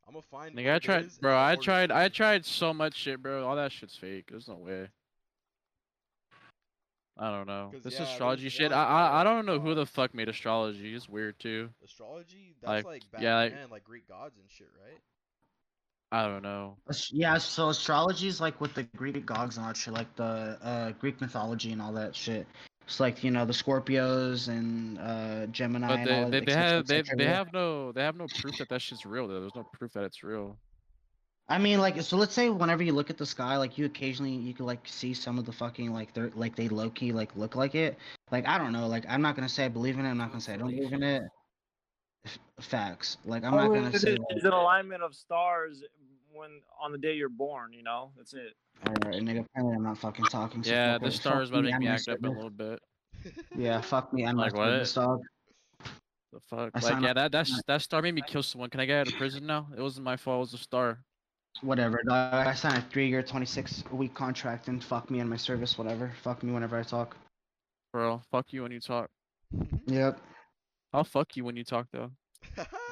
I'm 0.07 0.13
gonna 0.13 0.23
find. 0.29 0.55
Nigga, 0.55 0.75
I 0.75 0.79
tried, 0.79 1.09
bro. 1.19 1.33
I'll 1.33 1.39
I 1.39 1.49
order 1.51 1.61
it 1.61 1.63
tried. 1.63 1.91
I 1.91 2.09
tried 2.09 2.45
so 2.45 2.73
much 2.73 2.95
shit, 2.95 3.21
bro. 3.21 3.45
All 3.45 3.55
that 3.55 3.71
shit's 3.71 3.95
fake. 3.95 4.27
There's 4.29 4.47
no 4.47 4.55
way. 4.55 4.87
I 7.17 7.31
don't 7.31 7.47
know. 7.47 7.71
This 7.81 7.93
yeah, 7.93 8.03
astrology 8.03 8.49
shit. 8.49 8.71
one 8.71 8.79
I, 8.79 8.83
I 8.83 9.21
I 9.21 9.23
don't 9.23 9.45
know 9.45 9.59
who 9.59 9.71
uh, 9.71 9.75
the 9.75 9.85
fuck 9.85 10.13
made 10.13 10.27
astrology. 10.27 10.93
It's 10.93 11.07
weird 11.07 11.39
too. 11.39 11.69
Astrology, 11.83 12.55
that's 12.61 12.69
like, 12.69 12.85
like, 12.85 13.11
back 13.11 13.21
yeah, 13.21 13.37
like- 13.37 13.53
then, 13.53 13.69
like 13.69 13.83
Greek 13.83 14.07
gods 14.07 14.37
and 14.37 14.49
shit, 14.49 14.67
right? 14.83 14.99
I 16.11 16.27
don't 16.27 16.43
know. 16.43 16.77
Yeah, 17.11 17.37
so 17.39 17.69
astrology 17.69 18.27
is 18.27 18.39
like 18.39 18.61
with 18.61 18.73
the 18.73 18.83
Greek 18.95 19.25
gods 19.25 19.57
and 19.57 19.65
all 19.65 19.71
that 19.71 19.77
shit, 19.77 19.93
like 19.93 20.13
the 20.15 20.57
uh, 20.61 20.91
Greek 20.91 21.19
mythology 21.19 21.71
and 21.71 21.81
all 21.81 21.91
that 21.93 22.15
shit. 22.15 22.47
It's 22.85 22.99
like 22.99 23.23
you 23.23 23.31
know 23.31 23.45
the 23.45 23.53
Scorpios 23.53 24.47
and 24.47 24.99
uh, 24.99 25.47
Gemini. 25.47 25.87
But 25.87 25.97
and 25.99 26.07
they 26.07 26.13
all 26.13 26.29
they, 26.29 26.39
that, 26.39 26.45
they 26.45 26.51
cetera, 26.51 26.69
have 26.69 26.87
they, 26.87 27.01
they 27.01 27.25
have 27.25 27.53
no 27.53 27.91
they 27.91 28.01
have 28.01 28.15
no 28.15 28.27
proof 28.39 28.57
that 28.59 28.69
that 28.69 28.81
shit's 28.81 29.05
real. 29.05 29.27
Though. 29.27 29.41
There's 29.41 29.55
no 29.55 29.63
proof 29.73 29.93
that 29.93 30.03
it's 30.03 30.23
real. 30.23 30.55
I 31.47 31.59
mean, 31.59 31.79
like, 31.79 32.01
so 32.01 32.17
let's 32.17 32.33
say 32.33 32.49
whenever 32.49 32.81
you 32.81 32.91
look 32.91 33.11
at 33.11 33.17
the 33.17 33.25
sky, 33.25 33.57
like, 33.57 33.77
you 33.77 33.85
occasionally 33.85 34.31
you 34.31 34.53
could 34.53 34.65
like 34.65 34.79
see 34.85 35.13
some 35.13 35.37
of 35.37 35.45
the 35.45 35.51
fucking 35.51 35.93
like 35.93 36.11
they're 36.13 36.31
like 36.35 36.55
they 36.55 36.69
low 36.69 36.89
key 36.89 37.11
like 37.11 37.35
look 37.35 37.55
like 37.55 37.75
it. 37.75 37.97
Like, 38.31 38.47
I 38.47 38.57
don't 38.57 38.71
know. 38.71 38.87
Like, 38.87 39.05
I'm 39.07 39.21
not 39.21 39.35
gonna 39.35 39.49
say 39.49 39.65
I 39.65 39.67
believe 39.67 39.99
in 39.99 40.05
it. 40.05 40.09
I'm 40.09 40.17
not 40.17 40.29
gonna 40.29 40.41
say 40.41 40.53
I 40.53 40.57
don't 40.57 40.71
believe 40.71 40.93
in 40.93 41.03
it. 41.03 41.23
F- 42.25 42.39
Facts. 42.59 43.17
Like, 43.25 43.43
I'm 43.43 43.55
not 43.55 43.67
gonna 43.67 43.89
it 43.89 43.99
say. 43.99 44.13
is 44.13 44.17
Like, 44.17 44.37
is 44.37 44.43
an 44.43 44.53
alignment 44.53 45.03
of 45.03 45.13
stars 45.13 45.83
when 46.35 46.61
on 46.81 46.91
the 46.91 46.97
day 46.97 47.13
you're 47.15 47.29
born. 47.29 47.73
You 47.73 47.83
know, 47.83 48.11
that's 48.17 48.33
it. 48.33 48.53
Alright, 48.87 49.21
nigga. 49.23 49.45
Apparently, 49.45 49.75
I'm 49.75 49.83
not 49.83 49.97
fucking 49.97 50.25
talking. 50.25 50.63
so 50.63 50.69
Yeah, 50.71 50.93
fuck 50.93 51.03
this 51.03 51.15
star 51.15 51.41
is 51.41 51.49
about 51.49 51.61
to 51.61 51.63
me 51.67 51.71
make 51.71 51.79
me 51.81 51.87
act 51.87 52.07
up 52.09 52.23
a 52.23 52.27
little 52.27 52.49
bit. 52.49 52.79
Yeah, 53.57 53.81
fuck 53.81 54.13
me 54.13 54.25
I'm 54.25 54.35
Like 54.37 54.53
my 54.53 54.59
what? 54.59 54.65
service, 54.67 54.93
dog. 54.93 55.21
The 56.33 56.39
fuck? 56.49 56.71
I 56.75 56.79
Like 56.79 56.83
signed 56.83 57.03
yeah, 57.03 57.11
up- 57.11 57.15
that 57.15 57.31
that's 57.31 57.61
that 57.67 57.81
star 57.81 58.01
made 58.01 58.13
me 58.13 58.21
kill 58.27 58.43
someone. 58.43 58.69
Can 58.69 58.79
I 58.81 58.85
get 58.85 58.99
out 58.99 59.07
of 59.07 59.13
prison 59.17 59.45
now? 59.47 59.67
It 59.75 59.81
wasn't 59.81 60.03
my 60.03 60.17
fault. 60.17 60.37
It 60.37 60.39
was 60.41 60.51
the 60.51 60.57
star. 60.57 60.99
Whatever, 61.61 62.01
dog. 62.05 62.33
I 62.47 62.53
signed 62.53 62.77
a 62.77 62.81
three-year, 62.91 63.23
26-week 63.23 64.13
contract, 64.13 64.67
and 64.67 64.83
fuck 64.83 65.09
me 65.09 65.19
and 65.21 65.29
my 65.29 65.37
service. 65.37 65.77
Whatever. 65.77 66.11
Fuck 66.21 66.43
me 66.43 66.51
whenever 66.51 66.77
I 66.77 66.83
talk. 66.83 67.15
Bro, 67.93 68.21
fuck 68.29 68.51
you 68.51 68.63
when 68.63 68.71
you 68.73 68.81
talk. 68.81 69.09
Yep. 69.87 70.19
I'll 70.93 71.03
fuck 71.05 71.35
you 71.37 71.45
when 71.45 71.55
you 71.55 71.63
talk 71.63 71.87
though. 71.93 72.11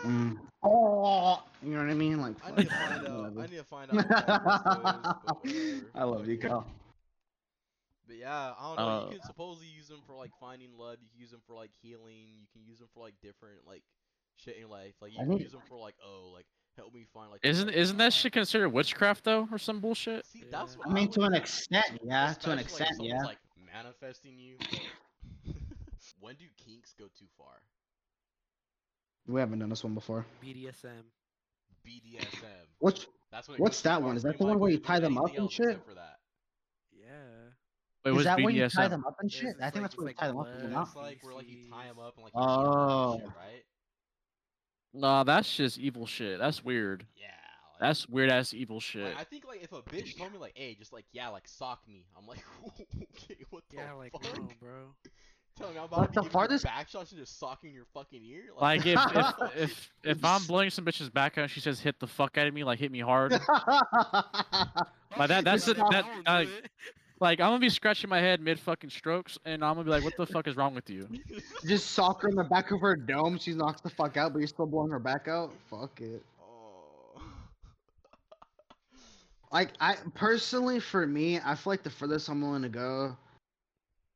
Mm. 0.04 0.38
Oh, 0.64 1.44
you 1.62 1.72
know 1.72 1.80
what 1.80 1.90
I 1.90 1.94
mean? 1.94 2.22
Like, 2.22 2.36
I 2.44 2.52
need 2.52 2.70
to 2.70 2.76
find 2.76 3.08
out. 3.08 3.34
I 3.38 3.48
need 3.48 3.58
to 3.58 3.64
find 3.64 3.92
out. 3.92 3.96
What 3.96 4.10
that 4.10 5.22
crystal 5.26 5.42
is, 5.44 5.82
but 5.82 5.90
I 6.02 6.04
love 6.04 6.28
you, 6.28 6.38
Kyle. 6.38 6.66
But 8.08 8.18
yeah, 8.18 8.54
I 8.60 8.68
don't 8.68 8.78
know. 8.78 8.84
Uh, 8.84 9.06
you 9.06 9.18
can 9.18 9.26
supposedly 9.26 9.68
use 9.68 9.88
them 9.88 10.02
for 10.06 10.14
like 10.16 10.32
finding 10.40 10.70
love. 10.78 10.98
You 11.02 11.08
can 11.10 11.20
use 11.22 11.32
them 11.32 11.42
for 11.48 11.54
like 11.54 11.72
healing. 11.82 12.28
You 12.40 12.48
can 12.54 12.64
use 12.68 12.80
them 12.80 12.90
for 12.94 13.00
like 13.02 13.14
different 13.22 13.66
like 13.66 13.84
shit 14.36 14.58
in 14.62 14.70
life. 14.70 14.94
Like 15.02 15.14
you 15.14 15.20
can 15.20 15.38
use 15.38 15.52
them 15.52 15.62
for 15.70 15.78
like 15.78 15.96
oh 16.06 16.32
like 16.34 16.46
help 16.76 16.94
me 16.94 17.06
find 17.14 17.32
like. 17.32 17.40
Isn't 17.44 17.70
isn't 17.70 17.98
that 17.98 18.12
job." 18.12 18.14
shit 18.14 18.34
considered 18.34 18.70
witchcraft 18.70 19.24
though, 19.24 19.48
or 19.52 19.58
some 19.58 19.80
bullshit? 19.80 20.26
See, 20.26 20.44
that's 20.52 20.74
Yeah. 20.74 20.80
what 20.80 20.90
I 20.90 20.94
mean, 20.94 21.08
would 21.08 21.14
to 21.14 21.22
an 21.22 21.32
do. 21.32 21.38
extent, 21.38 21.86
yeah. 22.04 22.34
To 22.34 22.52
an 22.52 22.60
Especially, 22.60 22.60
like, 22.60 22.90
extent, 22.90 22.90
yeah. 23.02 23.24
Like 23.24 23.38
manifesting 23.74 24.38
you. 24.38 24.58
when 26.20 26.36
do 26.36 26.46
kinks 26.58 26.94
go 27.00 27.06
too 27.06 27.28
far? 27.38 27.62
We 29.28 29.40
haven't 29.40 29.60
done 29.60 29.70
this 29.70 29.84
one 29.84 29.94
before. 29.94 30.26
BDSM. 30.44 31.04
BDSM. 31.88 32.66
What's 32.80 33.08
That's 33.32 33.48
when 33.48 33.56
it 33.56 33.62
What's 33.62 33.82
that 33.82 34.02
one? 34.02 34.16
Is 34.18 34.24
that 34.24 34.38
the 34.38 34.46
one 34.46 34.60
where 34.60 34.72
you 34.72 34.80
tie 34.80 35.00
them 35.00 35.18
up 35.18 35.36
and 35.38 35.52
shit? 35.52 35.80
For 35.88 35.94
that. 35.96 36.18
Yeah. 36.92 37.06
Wait, 38.06 38.12
is 38.12 38.16
what's 38.16 38.26
that 38.26 38.42
when 38.42 38.56
you 38.56 38.68
tie 38.70 38.88
them 38.88 39.06
up 39.06 39.16
and 39.20 39.32
shit? 39.32 39.52
it's 39.52 39.62
I 39.62 39.70
think 39.70 39.76
like- 39.76 39.84
that's 39.84 39.94
it's 39.94 39.98
where 40.02 40.10
you 40.10 40.16
tie 40.16 40.28
them 40.28 40.38
up 40.38 40.48
and 40.48 40.54
blood. 40.56 40.62
pull 40.62 40.62
them 40.64 40.72
Yeah, 40.72 40.80
out. 40.80 40.88
it's 40.88 40.96
like 40.96 41.20
where 41.24 41.34
like 41.36 41.48
you 41.50 41.58
tie 41.72 41.88
them 41.88 42.00
up 42.00 42.16
and 42.18 42.24
like 42.24 42.34
you 42.34 42.40
beat 42.42 42.44
'em 42.44 42.50
up 42.50 42.66
and 42.66 42.76
oh. 42.80 43.18
shit, 43.20 43.28
Oh. 43.28 43.34
right? 43.40 43.64
Nah, 44.96 45.24
that's 45.24 45.56
just 45.56 45.80
evil 45.80 46.06
shit. 46.06 46.38
That's 46.40 46.64
weird. 46.64 47.06
Yeah. 47.16 47.28
Like, 47.74 47.80
That's 47.80 48.08
weird 48.08 48.30
ass 48.30 48.54
evil 48.54 48.80
shit. 48.80 49.04
Like, 49.06 49.20
I 49.20 49.24
think 49.24 49.46
like 49.48 49.64
if 49.64 49.72
a 49.72 49.82
bitch 49.82 50.18
told 50.18 50.32
me 50.34 50.38
like, 50.38 50.54
hey, 50.56 50.76
just 50.76 50.94
like 50.94 51.06
yeah, 51.12 51.30
like 51.30 51.48
sock 51.48 51.82
me, 51.88 52.06
I'm 52.18 52.28
like, 52.28 52.44
okay, 52.68 53.38
what 53.50 53.64
the 53.70 53.78
Yeah, 53.78 53.94
like 53.94 54.12
fuck? 54.12 54.38
no, 54.38 54.48
bro. 54.60 54.94
Tell 55.56 55.70
me 55.72 55.78
I'm 55.78 55.84
about 55.86 56.00
Like, 56.00 56.12
to 56.14 56.22
the 56.22 56.30
farthest- 56.30 56.64
you 56.64 56.70
back 56.72 56.90
shots 56.90 57.12
and 57.12 57.20
just 57.20 57.40
socking 57.40 57.74
your 57.74 57.86
fucking 57.94 58.24
ear. 58.26 58.44
Like 58.60 58.86
if 58.86 59.00
if 59.00 59.14
what 59.16 59.52
if 59.58 59.92
if 60.04 60.26
I'm 60.26 60.44
blowing 60.46 60.70
some 60.72 60.84
bitch's 60.86 61.10
back 61.10 61.38
out 61.38 61.50
she 61.50 61.60
says 61.60 61.80
hit 61.80 62.00
the 62.00 62.08
fuck 62.08 62.38
out 62.38 62.48
of 62.48 62.54
me, 62.54 62.64
like 62.64 62.80
hit 62.80 62.92
me 62.92 63.00
hard, 63.00 63.32
Like, 65.16 65.28
that- 65.30 65.44
that's 65.44 65.66
Just 65.66 65.70
it- 65.70 65.78
that- 65.92 66.06
don't 66.06 66.28
uh, 66.28 66.46
like 67.20 67.40
I'm 67.40 67.50
gonna 67.52 67.60
be 67.60 67.70
scratching 67.70 68.10
my 68.10 68.20
head 68.20 68.42
mid 68.42 68.60
fucking 68.60 68.90
strokes, 68.90 69.38
and 69.46 69.64
I'm 69.64 69.76
gonna 69.76 69.84
be 69.86 69.92
like, 69.92 70.04
what 70.04 70.18
the 70.18 70.26
fuck 70.26 70.48
is 70.48 70.56
wrong 70.58 70.74
with 70.74 70.90
you? 70.90 71.08
Just 71.66 71.92
sock 71.92 72.22
her 72.24 72.30
in 72.30 72.36
the 72.36 72.44
back 72.44 72.72
of 72.72 72.82
her 72.82 72.96
dome. 72.96 73.38
She 73.38 73.54
knocks 73.54 73.80
the 73.82 73.90
fuck 73.92 74.18
out, 74.18 74.34
but 74.34 74.40
you're 74.40 74.48
still 74.48 74.66
blowing 74.66 74.90
her 74.92 75.00
back 75.00 75.28
out. 75.28 75.54
Fuck 75.70 76.02
it. 76.02 76.24
oh. 76.42 77.22
Like 79.52 79.70
I 79.80 79.96
personally, 80.16 80.80
for 80.80 81.06
me, 81.06 81.40
I 81.46 81.54
feel 81.56 81.72
like 81.72 81.84
the 81.84 81.90
furthest 81.92 82.28
I'm 82.28 82.42
willing 82.42 82.64
to 82.64 82.70
go. 82.70 83.16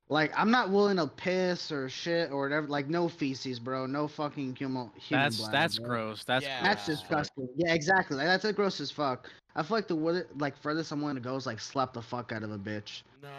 Like 0.09 0.31
I'm 0.37 0.49
not 0.51 0.69
willing 0.69 0.97
to 0.97 1.07
piss 1.07 1.71
or 1.71 1.89
shit 1.89 2.31
or 2.31 2.41
whatever. 2.43 2.67
Like 2.67 2.87
no 2.87 3.09
feces, 3.09 3.59
bro. 3.59 3.85
No 3.85 4.07
fucking 4.07 4.55
human. 4.55 4.89
human 4.95 5.25
That's 5.25 5.37
bladder, 5.37 5.51
that's 5.51 5.79
bro. 5.79 5.87
gross. 5.87 6.23
That's 6.23 6.45
Yeah. 6.45 6.63
That's 6.63 6.85
gross 6.85 6.99
disgusting. 6.99 7.49
Yeah, 7.57 7.73
exactly. 7.73 8.15
Like 8.17 8.27
that's 8.27 8.43
like 8.45 8.55
gross 8.55 8.79
as 8.79 8.89
fuck. 8.89 9.29
I 9.55 9.63
feel 9.63 9.75
like 9.77 9.87
the 9.87 9.95
wor- 9.95 10.27
like 10.37 10.55
furthest 10.57 10.91
I'm 10.91 11.01
willing 11.01 11.15
to 11.15 11.21
go 11.21 11.35
is 11.35 11.45
like 11.45 11.59
slap 11.59 11.91
the 11.93 12.01
fuck 12.01 12.31
out 12.31 12.43
of 12.43 12.51
a 12.51 12.57
bitch. 12.57 13.03
No. 13.21 13.29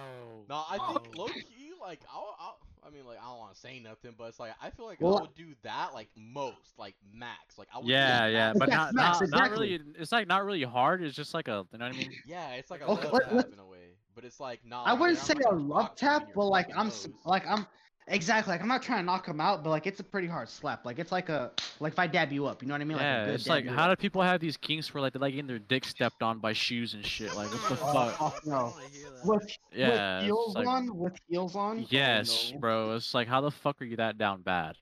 No, 0.49 0.65
I 0.71 0.77
think 0.93 1.17
No. 1.17 1.23
low 1.23 1.29
key, 1.29 1.73
like 1.81 2.01
I'll, 2.13 2.37
I'll, 2.39 2.59
I 2.87 2.91
mean, 2.91 3.07
like 3.07 3.19
I 3.19 3.29
don't 3.29 3.39
want 3.39 3.55
to 3.55 3.61
say 3.61 3.81
nothing, 3.81 4.15
but 4.19 4.25
it's 4.25 4.41
like 4.41 4.53
I 4.63 4.69
feel 4.71 4.85
like 4.87 5.01
Well- 5.01 5.19
I 5.19 5.21
would 5.23 5.35
do 5.35 5.55
that 5.63 5.95
like 5.95 6.09
most, 6.17 6.79
like 6.79 6.97
max, 7.15 7.57
like 7.57 7.69
I 7.75 7.79
would. 7.79 7.87
Yeah, 7.87 8.21
that. 8.27 8.33
yeah, 8.33 8.53
but 8.55 8.69
not 8.69 8.93
max, 8.95 9.21
not, 9.23 9.31
not 9.31 9.51
really. 9.53 9.81
It's 9.99 10.13
like 10.13 10.27
not 10.29 10.45
really 10.45 10.65
hard. 10.65 11.03
It's 11.03 11.17
just 11.17 11.33
like 11.33 11.49
a, 11.49 11.65
you 11.73 11.79
know 11.79 11.87
what 11.87 11.95
I 11.95 11.99
mean? 11.99 12.13
Yeah, 12.27 12.51
it's 12.53 12.71
like 12.71 12.83
a 12.83 12.87
Okay, 12.87 13.05
love 13.05 13.13
let- 13.13 13.35
let- 13.35 13.47
in 13.53 13.59
a 13.59 13.65
way, 13.67 13.88
but 14.19 14.25
it's 14.25 14.41
like 14.41 14.59
not. 14.67 14.85
I 14.89 14.95
wouldn't 14.95 15.19
say 15.19 15.35
a 15.35 15.37
gonna 15.37 15.57
love 15.59 15.69
rock 15.69 16.03
you 16.03 16.09
in 16.09 16.13
tap, 16.21 16.29
but 16.35 16.47
like 16.47 16.69
I'm 16.77 16.87
nose. 16.87 17.09
like 17.25 17.47
I'm 17.47 17.65
exactly 18.09 18.51
like 18.51 18.61
I'm 18.61 18.67
not 18.67 18.83
trying 18.83 18.99
to 18.99 19.05
knock 19.05 19.29
him 19.29 19.41
out, 19.41 19.63
but 19.63 19.71
like 19.71 19.87
it's 19.87 20.01
a 20.01 20.03
pretty 20.05 20.27
hard 20.27 20.49
slap. 20.49 20.85
Like 20.85 20.99
it's 20.99 21.13
like 21.13 21.29
a 21.29 21.53
like 21.79 21.93
if 21.93 22.01
I 22.01 22.09
dab 22.09 22.33
you 22.33 22.47
up, 22.47 22.61
you 22.61 22.67
know 22.67 22.75
what 22.75 22.81
I 22.81 22.85
mean? 22.85 22.97
Like 22.97 23.07
a 23.07 23.09
yeah, 23.09 23.25
good 23.27 23.35
it's 23.35 23.47
like 23.47 23.65
how 23.69 23.89
up. 23.89 23.97
do 23.97 24.03
people 24.03 24.21
have 24.21 24.41
these 24.41 24.57
kinks 24.57 24.93
where 24.93 25.01
like 25.03 25.13
they 25.13 25.21
like 25.21 25.35
getting 25.35 25.47
their 25.47 25.61
dick 25.61 25.85
stepped 25.85 26.21
on 26.21 26.41
by 26.41 26.53
shoes 26.53 26.95
and 26.95 27.07
shit? 27.07 27.33
Like 27.37 27.47
what 27.53 27.69
the 27.69 27.85
Oh, 27.85 27.93
fuck? 27.93 28.19
fuck 28.35 28.47
no. 28.47 28.57
I 28.57 28.63
wanna 28.63 28.89
hear 28.89 29.09
that. 29.11 29.25
With 29.25 29.57
Yeah, 29.73 30.17
with 30.17 30.25
heels 30.25 30.55
like- 30.57 30.67
on, 30.67 30.97
with 30.97 31.17
heels 31.29 31.55
on. 31.55 31.79
Oh, 31.79 31.87
Yes, 31.91 32.51
no. 32.53 32.59
bro. 32.59 32.97
It's 32.97 33.15
like 33.15 33.29
how 33.29 33.41
the 33.41 33.53
fuck 33.53 33.81
are 33.81 33.85
you 33.85 33.99
that 33.99 34.19
down 34.19 34.43
bad? 34.43 34.75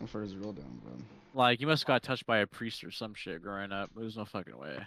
I'm 0.00 0.08
for 0.08 0.20
his 0.22 0.34
real 0.34 0.52
down, 0.52 0.80
bro. 0.82 0.94
Like 1.32 1.60
you 1.60 1.68
must 1.68 1.84
have 1.84 1.86
got 1.86 2.02
touched 2.02 2.26
by 2.26 2.38
a 2.38 2.46
priest 2.48 2.82
or 2.82 2.90
some 2.90 3.14
shit 3.14 3.40
growing 3.40 3.70
up. 3.70 3.90
There's 3.94 4.16
no 4.16 4.24
fucking 4.24 4.58
way. 4.58 4.78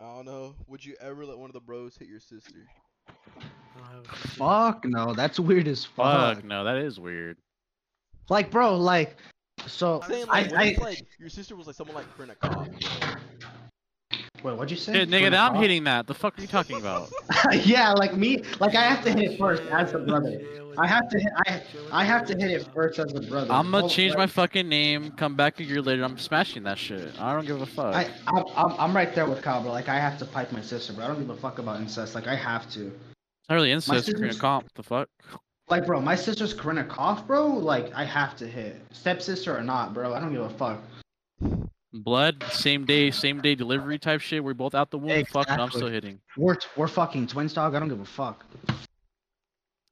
I 0.00 0.04
don't 0.04 0.24
know. 0.24 0.54
Would 0.66 0.84
you 0.84 0.94
ever 1.00 1.26
let 1.26 1.36
one 1.36 1.50
of 1.50 1.54
the 1.54 1.60
bros 1.60 1.94
hit 1.94 2.08
your 2.08 2.20
sister? 2.20 2.66
I 3.06 3.12
don't 3.92 4.06
have 4.06 4.14
a 4.14 4.16
sister. 4.16 4.38
Fuck 4.38 4.84
no, 4.86 5.12
that's 5.12 5.38
weird 5.38 5.68
as 5.68 5.84
fuck. 5.84 6.36
Fuck 6.36 6.44
no, 6.44 6.64
that 6.64 6.78
is 6.78 6.98
weird. 6.98 7.36
Like, 8.30 8.50
bro, 8.50 8.76
like, 8.76 9.16
so 9.66 10.00
I'm 10.00 10.10
saying 10.10 10.26
I, 10.30 10.42
like, 10.42 10.78
what 10.78 10.86
I, 10.86 10.90
like 10.90 11.06
your 11.18 11.28
sister 11.28 11.54
was 11.54 11.66
like 11.66 11.76
someone 11.76 11.96
like 11.96 12.06
Corinna 12.16 12.34
Kopf? 12.36 13.18
wait, 14.42 14.56
what'd 14.56 14.70
you 14.70 14.76
say? 14.76 14.92
Shit, 14.94 15.10
nigga, 15.10 15.24
From 15.24 15.32
now 15.32 15.50
I'm 15.50 15.56
hitting 15.56 15.84
that. 15.84 16.06
The 16.06 16.14
fuck 16.14 16.38
are 16.38 16.40
you 16.40 16.48
talking 16.48 16.78
about? 16.78 17.12
yeah, 17.52 17.92
like 17.92 18.16
me, 18.16 18.42
like 18.58 18.74
I 18.74 18.82
have 18.82 19.04
to 19.04 19.10
hit 19.10 19.32
it 19.32 19.38
first 19.38 19.62
as 19.64 19.92
a 19.92 19.98
brother. 19.98 20.40
Chill 20.70 20.76
with 20.76 20.78
I 20.78 20.86
have 20.86 21.08
to 21.08 21.18
hit, 21.18 21.32
I, 21.46 21.62
I 21.92 22.04
have 22.04 22.26
to 22.26 22.34
hit 22.36 22.50
it 22.50 22.62
BDSM. 22.66 22.74
first 22.74 22.98
as 22.98 23.12
a 23.14 23.20
brother. 23.20 23.52
I'm 23.52 23.70
gonna 23.70 23.84
Well, 23.84 23.88
change 23.88 24.16
my 24.16 24.26
fucking 24.26 24.68
name. 24.68 25.10
Come 25.12 25.34
back 25.36 25.60
a 25.60 25.64
year 25.64 25.82
later. 25.82 26.02
I'm 26.04 26.18
smashing 26.18 26.62
that 26.64 26.78
shit. 26.78 27.12
I 27.20 27.34
don't 27.34 27.46
give 27.46 27.60
a 27.60 27.66
fuck. 27.66 27.94
I, 27.94 28.10
I'm, 28.26 28.44
I'm, 28.56 28.72
I'm 28.78 28.96
right 28.96 29.14
there 29.14 29.26
with 29.26 29.42
Kyle, 29.42 29.62
bro. 29.62 29.72
Like 29.72 29.88
I 29.88 29.98
have 29.98 30.18
to 30.18 30.24
pipe 30.24 30.52
my 30.52 30.60
sister, 30.60 30.92
bro. 30.92 31.04
I 31.04 31.08
don't 31.08 31.18
give 31.20 31.30
a 31.30 31.36
fuck 31.36 31.58
about 31.58 31.80
incest. 31.80 32.14
Like 32.14 32.26
I 32.26 32.34
have 32.36 32.70
to. 32.72 32.86
It's 32.86 33.48
not 33.48 33.54
really 33.56 33.72
incest. 33.72 34.06
Korean 34.06 34.30
sister's- 34.32 34.40
comp. 34.40 34.72
The 34.74 34.82
fuck? 34.82 35.08
Like, 35.68 35.86
bro, 35.86 36.00
my 36.00 36.16
sister's 36.16 36.52
Corinna 36.52 36.82
Kopf, 36.82 37.26
bro. 37.28 37.46
Like 37.46 37.92
I 37.94 38.04
have 38.04 38.36
to 38.38 38.46
hit. 38.46 38.80
Stepsister 38.90 39.56
or 39.56 39.62
not, 39.62 39.94
bro. 39.94 40.14
I 40.14 40.20
don't 40.20 40.32
give 40.32 40.42
a 40.42 40.50
fuck. 40.50 40.80
Blood, 41.92 42.44
same 42.52 42.84
day, 42.84 43.10
same 43.10 43.40
day 43.40 43.54
delivery 43.56 43.98
type 43.98 44.20
shit. 44.20 44.42
We're 44.42 44.54
both 44.54 44.74
out 44.76 44.90
the 44.92 44.98
womb. 44.98 45.24
Fuck, 45.24 45.50
I'm 45.50 45.70
still 45.70 45.88
hitting. 45.88 46.20
We're, 46.36 46.56
we're 46.76 46.86
fucking 46.88 47.26
twins, 47.28 47.52
dog. 47.52 47.74
I 47.74 47.80
don't 47.80 47.88
give 47.88 48.00
a 48.00 48.04
fuck. 48.04 48.44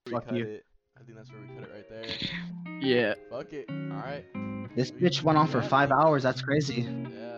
Fuck 0.08 0.30
you. 0.32 0.44
it. 0.44 0.64
I 1.00 1.04
think 1.04 1.16
that's 1.16 1.30
where 1.30 1.40
we 1.40 1.48
cut 1.54 1.64
it 1.64 1.70
right 1.72 1.88
there. 1.88 2.80
Yeah. 2.80 3.14
Fuck 3.30 3.52
it. 3.52 3.66
All 3.70 3.76
right. 3.76 4.24
This 4.76 4.92
We- 4.92 5.00
bitch 5.00 5.22
went 5.22 5.38
on 5.38 5.48
for 5.48 5.62
five 5.62 5.90
hours. 5.90 6.22
That's 6.22 6.42
crazy. 6.42 6.82
Yeah, 6.82 7.37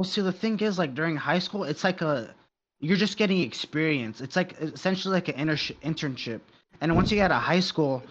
Well, 0.00 0.08
see, 0.08 0.22
the 0.22 0.32
thing 0.32 0.58
is, 0.60 0.78
like 0.78 0.94
during 0.94 1.14
high 1.14 1.40
school, 1.40 1.64
it's 1.64 1.84
like 1.84 2.00
a 2.00 2.34
you're 2.80 2.96
just 2.96 3.18
getting 3.18 3.42
experience. 3.42 4.22
It's 4.22 4.34
like 4.34 4.58
essentially 4.58 5.12
like 5.12 5.28
an 5.28 5.34
intersh- 5.34 5.76
internship. 5.82 6.40
And 6.80 6.96
once 6.96 7.10
you 7.10 7.16
get 7.16 7.30
out 7.30 7.36
of 7.36 7.42
high 7.42 7.60
school, 7.60 8.02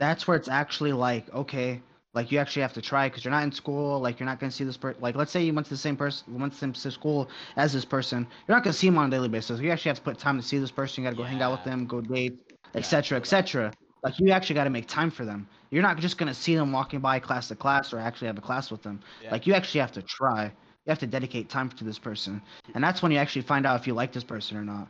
that's 0.00 0.26
where 0.26 0.36
it's 0.36 0.48
actually 0.48 0.92
like 0.92 1.32
okay, 1.32 1.80
like 2.14 2.32
you 2.32 2.40
actually 2.40 2.62
have 2.62 2.72
to 2.72 2.82
try 2.82 3.08
because 3.08 3.24
you're 3.24 3.30
not 3.30 3.44
in 3.44 3.52
school. 3.52 4.00
Like 4.00 4.18
you're 4.18 4.26
not 4.26 4.40
gonna 4.40 4.50
see 4.50 4.64
this 4.64 4.76
person. 4.76 5.00
Like 5.00 5.14
let's 5.14 5.30
say 5.30 5.44
you 5.44 5.54
went 5.54 5.66
to 5.66 5.74
the 5.74 5.76
same 5.76 5.96
person, 5.96 6.36
went 6.36 6.52
to 6.52 6.58
the 6.58 6.74
same 6.74 6.90
school 6.90 7.28
as 7.54 7.72
this 7.72 7.84
person. 7.84 8.26
You're 8.48 8.56
not 8.56 8.64
gonna 8.64 8.74
see 8.74 8.88
them 8.88 8.98
on 8.98 9.06
a 9.06 9.10
daily 9.12 9.28
basis. 9.28 9.60
You 9.60 9.70
actually 9.70 9.90
have 9.90 9.98
to 9.98 10.02
put 10.02 10.18
time 10.18 10.40
to 10.40 10.44
see 10.44 10.58
this 10.58 10.72
person. 10.72 11.04
You 11.04 11.10
gotta 11.10 11.16
go 11.16 11.22
hang 11.22 11.40
out 11.40 11.52
with 11.52 11.62
them, 11.62 11.86
go 11.86 12.00
date, 12.00 12.40
Yeah, 12.50 12.80
etc., 12.80 13.20
that. 13.20 13.22
etc. 13.22 13.72
Like 14.02 14.18
you 14.18 14.32
actually 14.32 14.54
got 14.56 14.64
to 14.64 14.70
make 14.70 14.88
time 14.88 15.12
for 15.12 15.24
them. 15.24 15.46
You're 15.70 15.82
not 15.82 15.98
just 15.98 16.18
gonna 16.18 16.34
see 16.34 16.56
them 16.56 16.72
walking 16.72 16.98
by 16.98 17.20
class 17.20 17.46
to 17.48 17.54
class 17.54 17.92
or 17.92 18.00
actually 18.00 18.26
have 18.26 18.36
a 18.36 18.40
class 18.40 18.72
with 18.72 18.82
them. 18.82 18.98
Yeah. 19.22 19.30
Like 19.30 19.46
you 19.46 19.54
actually 19.54 19.82
have 19.82 19.92
to 19.92 20.02
try. 20.02 20.50
You 20.86 20.90
have 20.90 21.00
to 21.00 21.06
dedicate 21.06 21.50
time 21.50 21.68
to 21.70 21.84
this 21.84 21.98
person, 21.98 22.40
and 22.74 22.82
that's 22.82 23.02
when 23.02 23.10
you 23.10 23.18
actually 23.18 23.42
find 23.42 23.66
out 23.66 23.80
if 23.80 23.88
you 23.88 23.94
like 23.94 24.12
this 24.12 24.22
person 24.24 24.56
or 24.56 24.64
not. 24.64 24.86